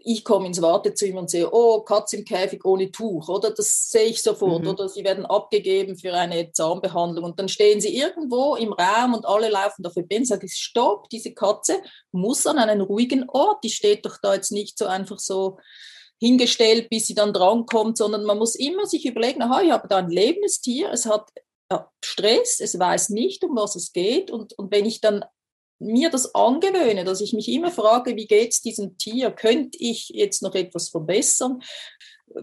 [0.03, 3.51] Ich komme ins Wartezimmer und sehe, oh, Katze im Käfig ohne Tuch, oder?
[3.51, 4.63] Das sehe ich sofort.
[4.63, 4.69] Mhm.
[4.69, 9.25] Oder sie werden abgegeben für eine Zahnbehandlung und dann stehen sie irgendwo im Raum und
[9.25, 10.25] alle laufen dafür bin.
[10.25, 13.63] Sage ich, stopp, diese Katze muss an einen ruhigen Ort.
[13.63, 15.57] Die steht doch da jetzt nicht so einfach so
[16.19, 19.97] hingestellt, bis sie dann drankommt, sondern man muss immer sich überlegen, aha, ich habe da
[19.97, 21.29] ein lebendes Tier, es hat
[22.03, 24.31] Stress, es weiß nicht, um was es geht.
[24.31, 25.25] Und, und wenn ich dann
[25.79, 29.31] mir das angewöhne, dass ich mich immer frage, wie geht es diesem Tier?
[29.31, 31.61] Könnte ich jetzt noch etwas verbessern?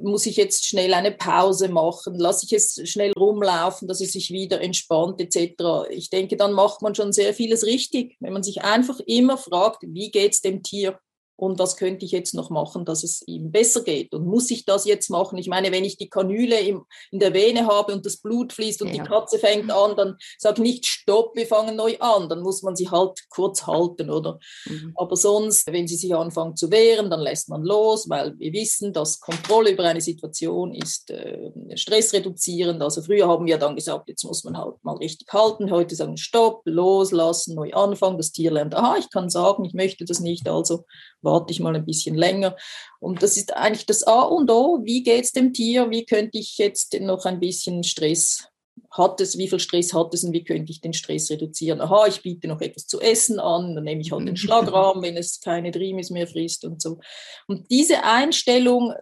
[0.02, 2.14] Muss ich jetzt schnell eine Pause machen?
[2.14, 5.88] Lasse ich es schnell rumlaufen, dass es sich wieder entspannt etc.
[5.90, 9.82] Ich denke, dann macht man schon sehr vieles richtig, wenn man sich einfach immer fragt,
[9.82, 10.98] wie geht es dem Tier?
[11.40, 14.66] Und was könnte ich jetzt noch machen, dass es ihm besser geht und muss ich
[14.66, 15.38] das jetzt machen?
[15.38, 18.82] Ich meine, wenn ich die Kanüle im, in der Vene habe und das Blut fließt
[18.82, 19.02] und ja.
[19.02, 22.76] die Katze fängt an, dann sag nicht Stopp, wir fangen neu an, dann muss man
[22.76, 24.38] sie halt kurz halten, oder?
[24.66, 24.92] Mhm.
[24.96, 28.92] Aber sonst, wenn sie sich anfangen zu wehren, dann lässt man los, weil wir wissen,
[28.92, 32.82] dass Kontrolle über eine Situation ist äh, stressreduzierend.
[32.82, 36.18] Also früher haben wir dann gesagt, jetzt muss man halt mal richtig halten, heute sagen
[36.18, 40.46] Stopp, loslassen, neu anfangen, das Tier lernt, aha, ich kann sagen, ich möchte das nicht,
[40.46, 40.84] also
[41.30, 42.56] warte ich mal ein bisschen länger.
[42.98, 44.80] Und das ist eigentlich das A und O.
[44.82, 45.90] Wie geht es dem Tier?
[45.90, 48.50] Wie könnte ich jetzt noch ein bisschen Stress
[48.90, 51.80] hat es, wie viel Stress hat es und wie könnte ich den Stress reduzieren?
[51.80, 55.16] Aha, ich biete noch etwas zu essen an, dann nehme ich halt den Schlagrahmen, wenn
[55.16, 56.98] es keine Drimis mehr frisst und so.
[57.46, 58.92] Und diese Einstellung,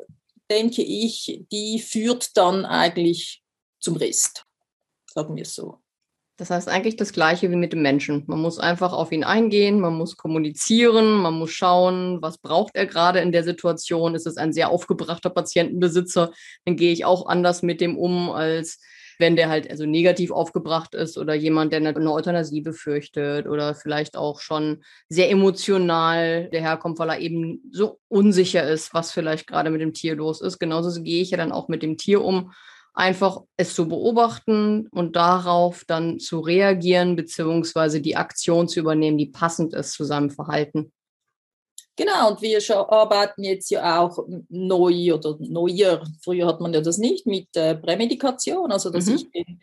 [0.51, 3.43] denke ich, die führt dann eigentlich
[3.81, 4.45] zum Rest,
[5.07, 5.79] sagen wir es so.
[6.39, 8.23] Das heißt eigentlich das Gleiche wie mit dem Menschen.
[8.29, 12.87] Man muss einfach auf ihn eingehen, man muss kommunizieren, man muss schauen, was braucht er
[12.87, 14.15] gerade in der Situation.
[14.15, 16.31] Ist es ein sehr aufgebrachter Patientenbesitzer,
[16.65, 18.81] dann gehe ich auch anders mit dem um, als
[19.19, 24.17] wenn der halt also negativ aufgebracht ist oder jemand, der eine Euthanasie befürchtet oder vielleicht
[24.17, 29.81] auch schon sehr emotional daherkommt, weil er eben so unsicher ist, was vielleicht gerade mit
[29.81, 30.61] dem Tier los ist.
[30.61, 32.53] Genauso gehe ich ja dann auch mit dem Tier um
[32.99, 39.27] einfach es zu beobachten und darauf dann zu reagieren, beziehungsweise die Aktion zu übernehmen, die
[39.27, 40.93] passend ist zu seinem Verhalten.
[41.95, 42.61] Genau, und wir
[42.93, 47.77] arbeiten jetzt ja auch neu oder neuer, früher hat man ja das nicht, mit äh,
[47.77, 49.15] Prämedikation, also dass mhm.
[49.15, 49.61] ich den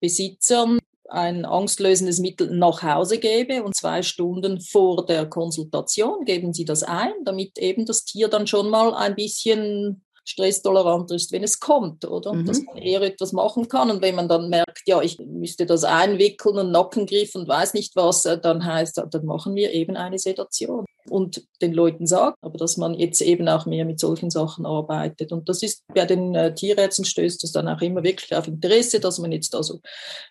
[0.00, 0.78] Besitzern
[1.08, 6.82] ein angstlösendes Mittel nach Hause gebe und zwei Stunden vor der Konsultation geben sie das
[6.82, 12.04] ein, damit eben das Tier dann schon mal ein bisschen stresstoleranter ist, wenn es kommt,
[12.04, 12.34] oder?
[12.34, 12.44] Mhm.
[12.44, 13.90] Dass man eher etwas machen kann.
[13.90, 17.96] Und wenn man dann merkt, ja, ich müsste das einwickeln und Nackengriff und weiß nicht
[17.96, 20.84] was, äh, dann heißt, dann machen wir eben eine Sedation.
[21.08, 25.32] Und den Leuten sagt, aber dass man jetzt eben auch mehr mit solchen Sachen arbeitet.
[25.32, 29.00] Und das ist bei den äh, Tierärzten stößt das dann auch immer wirklich auf Interesse,
[29.00, 29.80] dass man jetzt also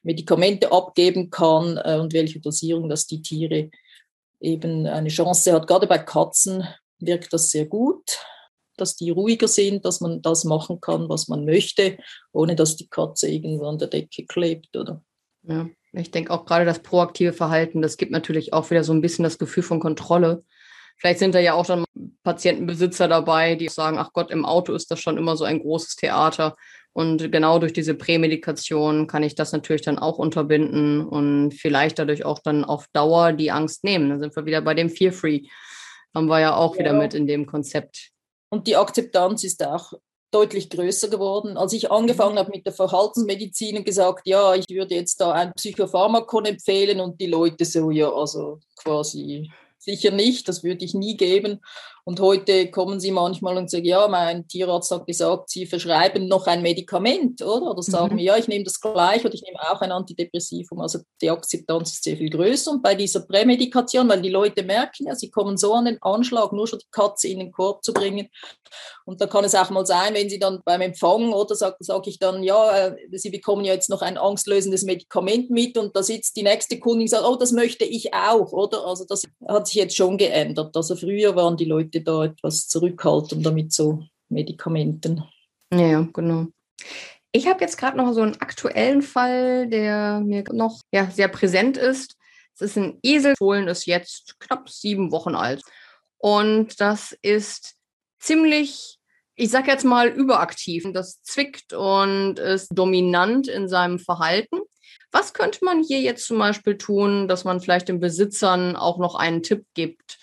[0.03, 3.71] Medikamente abgeben kann äh, und welche Dosierung, dass die Tiere
[4.39, 5.65] eben eine Chance hat.
[5.65, 6.67] Gerade bei Katzen
[6.99, 8.19] wirkt das sehr gut
[8.77, 11.97] dass die ruhiger sind, dass man das machen kann, was man möchte,
[12.31, 15.01] ohne dass die Katze irgendwo an der Decke klebt, oder?
[15.43, 19.01] Ja, ich denke auch gerade das proaktive Verhalten, das gibt natürlich auch wieder so ein
[19.01, 20.43] bisschen das Gefühl von Kontrolle.
[20.97, 21.85] Vielleicht sind da ja auch dann
[22.23, 25.95] Patientenbesitzer dabei, die sagen, ach Gott, im Auto ist das schon immer so ein großes
[25.95, 26.55] Theater.
[26.91, 32.25] Und genau durch diese Prämedikation kann ich das natürlich dann auch unterbinden und vielleicht dadurch
[32.25, 34.09] auch dann auf Dauer die Angst nehmen.
[34.09, 35.41] Da sind wir wieder bei dem Fear Free.
[36.15, 36.79] Haben wir ja auch ja.
[36.79, 38.09] wieder mit in dem Konzept.
[38.49, 39.93] Und die Akzeptanz ist auch
[40.31, 41.57] deutlich größer geworden.
[41.57, 42.39] Als ich angefangen mhm.
[42.39, 47.19] habe mit der Verhaltensmedizin und gesagt, ja, ich würde jetzt da ein Psychopharmakon empfehlen und
[47.19, 51.61] die Leute so, ja, also quasi sicher nicht, das würde ich nie geben.
[52.07, 56.47] Und heute kommen sie manchmal und sagen, ja, mein Tierarzt hat gesagt, sie verschreiben noch
[56.47, 57.71] ein Medikament, oder?
[57.71, 58.19] Oder sagen mhm.
[58.19, 60.79] ja, ich nehme das gleich oder ich nehme auch ein Antidepressivum.
[60.79, 62.71] Also die Akzeptanz ist sehr viel größer.
[62.71, 66.53] Und bei dieser Prämedikation, weil die Leute merken ja, sie kommen so an den Anschlag,
[66.53, 68.29] nur schon die Katze in den Korb zu bringen.
[69.05, 72.05] Und da kann es auch mal sein, wenn sie dann beim Empfang oder sage sag
[72.07, 76.03] ich dann, ja, äh, sie bekommen ja jetzt noch ein angstlösendes Medikament mit und da
[76.03, 78.85] sitzt die nächste Kundin und sagt, oh, das möchte ich auch, oder?
[78.85, 80.75] Also das hat sich jetzt schon geändert.
[80.75, 85.23] Also früher waren die Leute Leute da etwas zurückhalten damit so Medikamenten.
[85.71, 86.47] Ja, genau.
[87.31, 91.77] Ich habe jetzt gerade noch so einen aktuellen Fall, der mir noch ja, sehr präsent
[91.77, 92.15] ist.
[92.55, 93.35] Es ist ein Esel.
[93.37, 95.61] Fohlen ist jetzt knapp sieben Wochen alt.
[96.17, 97.75] Und das ist
[98.19, 98.97] ziemlich,
[99.35, 100.85] ich sag jetzt mal, überaktiv.
[100.93, 104.59] Das zwickt und ist dominant in seinem Verhalten.
[105.11, 109.15] Was könnte man hier jetzt zum Beispiel tun, dass man vielleicht den Besitzern auch noch
[109.15, 110.17] einen Tipp gibt,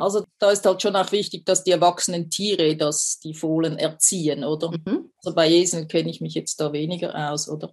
[0.00, 4.44] also da ist halt schon auch wichtig, dass die erwachsenen Tiere das, die Fohlen erziehen,
[4.44, 4.70] oder?
[4.70, 5.10] Mhm.
[5.22, 7.72] Also bei Eseln kenne ich mich jetzt da weniger aus, oder?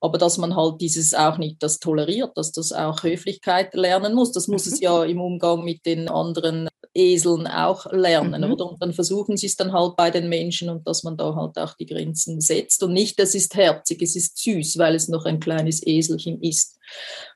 [0.00, 4.32] Aber dass man halt dieses auch nicht das toleriert, dass das auch Höflichkeit lernen muss.
[4.32, 4.72] Das muss mhm.
[4.72, 8.52] es ja im Umgang mit den anderen Eseln auch lernen, mhm.
[8.52, 8.70] oder?
[8.70, 11.56] Und dann versuchen sie es dann halt bei den Menschen und dass man da halt
[11.58, 12.82] auch die Grenzen setzt.
[12.82, 16.78] Und nicht, das ist herzig, es ist süß, weil es noch ein kleines Eselchen ist,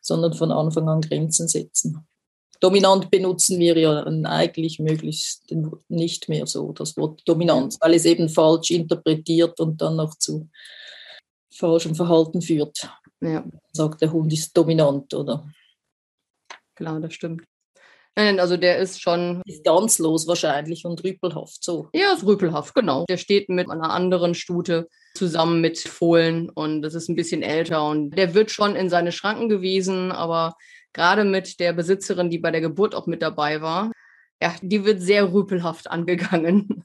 [0.03, 2.07] sondern von Anfang an Grenzen setzen
[2.61, 5.55] dominant benutzen wir ja eigentlich möglichst
[5.89, 10.49] nicht mehr so, das Wort dominant, weil es eben falsch interpretiert und dann noch zu
[11.53, 12.91] falschem Verhalten führt.
[13.21, 13.45] Ja.
[13.73, 15.49] Sagt, der Hund ist dominant, oder?
[16.75, 17.43] Klar, das stimmt.
[18.15, 19.43] Nein, also der ist schon.
[19.63, 21.89] Ganz los wahrscheinlich und rüpelhaft so.
[21.93, 23.05] Ja, ist rüpelhaft, genau.
[23.09, 27.87] Der steht mit einer anderen Stute zusammen mit Fohlen und das ist ein bisschen älter
[27.87, 30.57] und der wird schon in seine Schranken gewiesen, aber
[30.93, 33.93] gerade mit der Besitzerin, die bei der Geburt auch mit dabei war,
[34.43, 36.85] ja, die wird sehr rüpelhaft angegangen.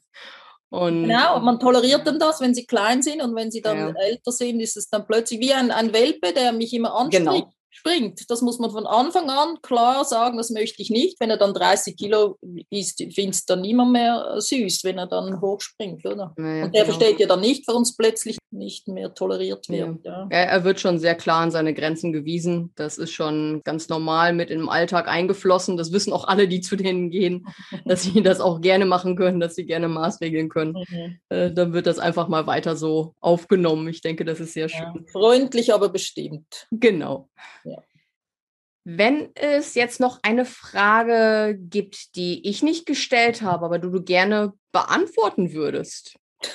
[0.70, 3.94] Und genau, man toleriert dann das, wenn sie klein sind und wenn sie dann ja.
[3.96, 7.24] älter sind, ist es dann plötzlich wie ein, ein Welpe, der mich immer anspricht.
[7.24, 8.30] Genau springt.
[8.30, 11.18] Das muss man von Anfang an klar sagen, das möchte ich nicht.
[11.20, 12.38] Wenn er dann 30 Kilo
[12.70, 16.34] ist, findet es dann niemand mehr süß, wenn er dann hochspringt, oder?
[16.38, 16.84] Ja, und der genau.
[16.84, 20.04] versteht ja dann nicht, warum es plötzlich nicht mehr toleriert wird.
[20.04, 20.28] Ja.
[20.30, 20.38] ja.
[20.38, 22.72] er wird schon sehr klar an seine Grenzen gewiesen.
[22.76, 25.76] Das ist schon ganz normal mit im Alltag eingeflossen.
[25.76, 27.46] Das wissen auch alle, die zu denen gehen,
[27.84, 30.74] dass sie das auch gerne machen können, dass sie gerne maßregeln können.
[30.88, 31.18] Mhm.
[31.28, 33.88] Äh, dann wird das einfach mal weiter so aufgenommen.
[33.88, 35.06] Ich denke, das ist sehr schön.
[35.12, 36.66] Freundlich, aber bestimmt.
[36.70, 37.28] Genau.
[38.84, 44.02] Wenn es jetzt noch eine Frage gibt, die ich nicht gestellt habe, aber du, du
[44.02, 46.16] gerne beantworten würdest,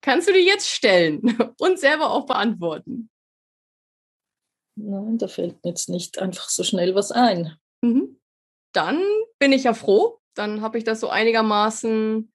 [0.00, 1.20] kannst du die jetzt stellen
[1.58, 3.10] und selber auch beantworten.
[4.76, 7.56] Nein, da fällt mir jetzt nicht einfach so schnell was ein.
[7.82, 8.18] Mhm.
[8.72, 9.02] Dann
[9.38, 10.20] bin ich ja froh.
[10.34, 12.32] Dann habe ich das so einigermaßen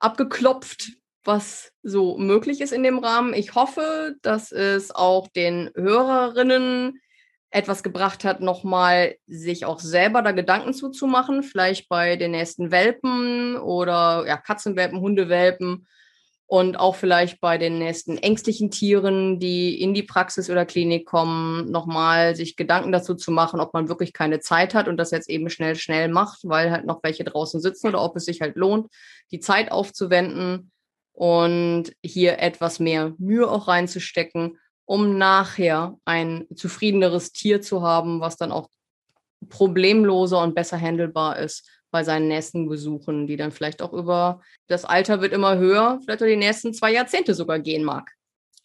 [0.00, 0.92] abgeklopft,
[1.28, 3.34] was so möglich ist in dem Rahmen.
[3.34, 7.00] Ich hoffe, dass es auch den Hörerinnen
[7.50, 13.56] etwas gebracht hat, nochmal sich auch selber da Gedanken zuzumachen, vielleicht bei den nächsten Welpen
[13.56, 15.86] oder ja, Katzenwelpen, Hundewelpen
[16.46, 21.70] und auch vielleicht bei den nächsten ängstlichen Tieren, die in die Praxis oder Klinik kommen,
[21.70, 25.28] nochmal sich Gedanken dazu zu machen, ob man wirklich keine Zeit hat und das jetzt
[25.28, 28.56] eben schnell, schnell macht, weil halt noch welche draußen sitzen oder ob es sich halt
[28.56, 28.88] lohnt,
[29.30, 30.70] die Zeit aufzuwenden
[31.18, 38.36] und hier etwas mehr Mühe auch reinzustecken, um nachher ein zufriedeneres Tier zu haben, was
[38.36, 38.68] dann auch
[39.48, 44.84] problemloser und besser handelbar ist bei seinen nächsten Besuchen, die dann vielleicht auch über das
[44.84, 48.12] Alter wird immer höher, vielleicht über die nächsten zwei Jahrzehnte sogar gehen mag.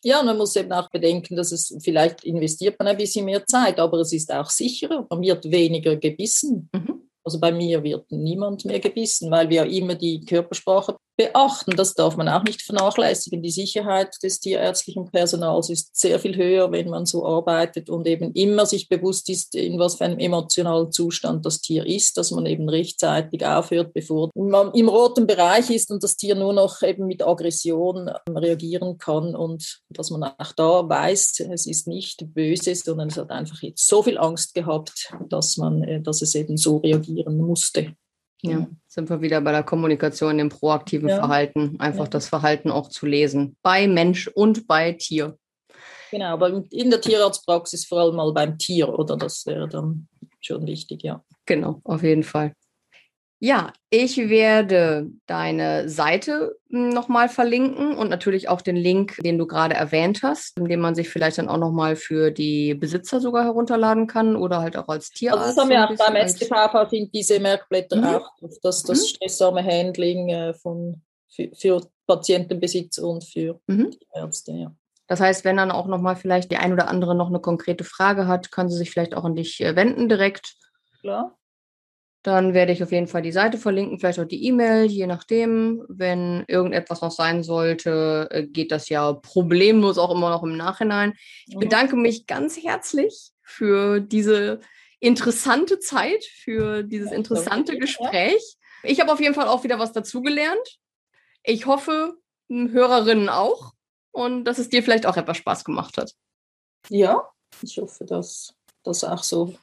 [0.04, 3.80] Ja, man muss eben auch bedenken, dass es vielleicht investiert man ein bisschen mehr Zeit,
[3.80, 5.08] aber es ist auch sicherer.
[5.10, 6.70] Man wird weniger gebissen.
[6.72, 7.10] Mhm.
[7.24, 11.76] Also bei mir wird niemand mehr gebissen, weil wir immer die Körpersprache beachten.
[11.76, 13.42] Das darf man auch nicht vernachlässigen.
[13.42, 18.32] Die Sicherheit des tierärztlichen Personals ist sehr viel höher, wenn man so arbeitet und eben
[18.34, 22.46] immer sich bewusst ist, in was für einem emotionalen Zustand das Tier ist, dass man
[22.46, 27.06] eben rechtzeitig aufhört, bevor man im roten Bereich ist und das Tier nur noch eben
[27.06, 33.10] mit Aggression reagieren kann und dass man auch da weiß, es ist nicht böse, sondern
[33.10, 36.78] es hat einfach jetzt so viel Angst gehabt, dass man, äh, dass es eben so
[36.78, 37.96] reagieren musste.
[38.52, 41.16] Ja, sind wir wieder bei der Kommunikation, dem proaktiven ja.
[41.18, 42.10] Verhalten, einfach ja.
[42.10, 45.38] das Verhalten auch zu lesen, bei Mensch und bei Tier.
[46.12, 49.18] Genau, aber in der Tierarztpraxis vor allem mal beim Tier, oder?
[49.18, 50.08] Das wäre dann
[50.42, 51.24] schon wichtig, ja.
[51.46, 52.54] Genau, auf jeden Fall.
[53.44, 59.46] Ja, ich werde deine Seite hm, nochmal verlinken und natürlich auch den Link, den du
[59.46, 64.08] gerade erwähnt hast, den man sich vielleicht dann auch nochmal für die Besitzer sogar herunterladen
[64.08, 65.44] kann oder halt auch als Tierarzt.
[65.44, 68.06] Also das haben wir auch beim STVV, sind diese Merkblätter mhm.
[68.06, 68.30] auch,
[68.62, 69.08] das, das mhm.
[69.08, 73.92] stressarme Handling äh, von, für, für, Patientenbesitz und für mhm.
[74.14, 74.72] Ärzte, ja.
[75.08, 78.26] Das heißt, wenn dann auch nochmal vielleicht die ein oder andere noch eine konkrete Frage
[78.26, 80.56] hat, kann sie sich vielleicht auch an dich äh, wenden direkt.
[81.02, 81.38] Klar.
[82.24, 85.84] Dann werde ich auf jeden Fall die Seite verlinken, vielleicht auch die E-Mail, je nachdem.
[85.90, 91.14] Wenn irgendetwas noch sein sollte, äh, geht das ja problemlos auch immer noch im Nachhinein.
[91.48, 94.62] Ich bedanke mich ganz herzlich für diese
[95.02, 98.56] interessante Zeit, für dieses interessante Gespräch.
[98.84, 100.80] Ich habe auf jeden Fall auch wieder was dazugelernt.
[101.44, 102.16] Ich hoffe,
[102.50, 103.74] Hörerinnen auch.
[104.12, 106.14] Und dass es dir vielleicht auch etwas Spaß gemacht hat.
[106.90, 107.30] Ja,
[107.62, 109.56] ich hoffe, dass das auch so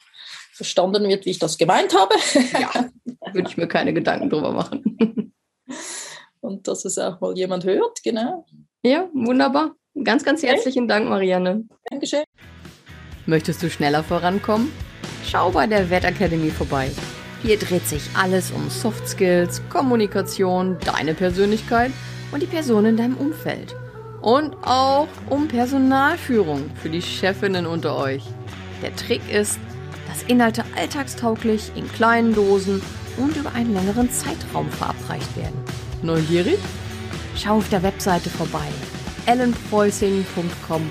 [0.60, 2.14] verstanden wird, wie ich das gemeint habe.
[2.52, 2.90] Ja,
[3.32, 5.32] würde ich mir keine Gedanken drüber machen.
[6.40, 8.44] Und dass es auch mal jemand hört, genau.
[8.82, 9.74] Ja, wunderbar.
[10.04, 11.64] Ganz, ganz herzlichen Dank, Marianne.
[11.90, 12.24] Dankeschön.
[13.24, 14.70] Möchtest du schneller vorankommen?
[15.24, 16.90] Schau bei der Wertakademie vorbei.
[17.42, 21.90] Hier dreht sich alles um Soft Skills, Kommunikation, deine Persönlichkeit
[22.32, 23.74] und die Person in deinem Umfeld.
[24.20, 28.24] Und auch um Personalführung für die Chefinnen unter euch.
[28.82, 29.58] Der Trick ist,
[30.10, 32.82] dass Inhalte alltagstauglich in kleinen Dosen
[33.16, 35.58] und über einen längeren Zeitraum verabreicht werden.
[36.02, 36.58] Neugierig?
[37.36, 38.66] Schau auf der Webseite vorbei
[39.26, 40.90] ellenpreußing.com,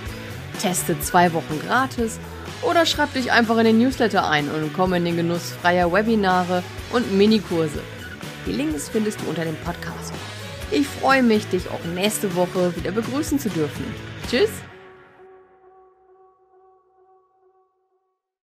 [0.62, 2.20] teste zwei Wochen gratis
[2.62, 6.64] oder schreib dich einfach in den Newsletter ein und komm in den Genuss freier Webinare
[6.94, 7.82] und Minikurse.
[8.46, 10.14] Die Links findest du unter dem Podcast.
[10.72, 13.84] Ich freue mich, dich auch nächste Woche wieder begrüßen zu dürfen.
[14.30, 14.52] Tschüss!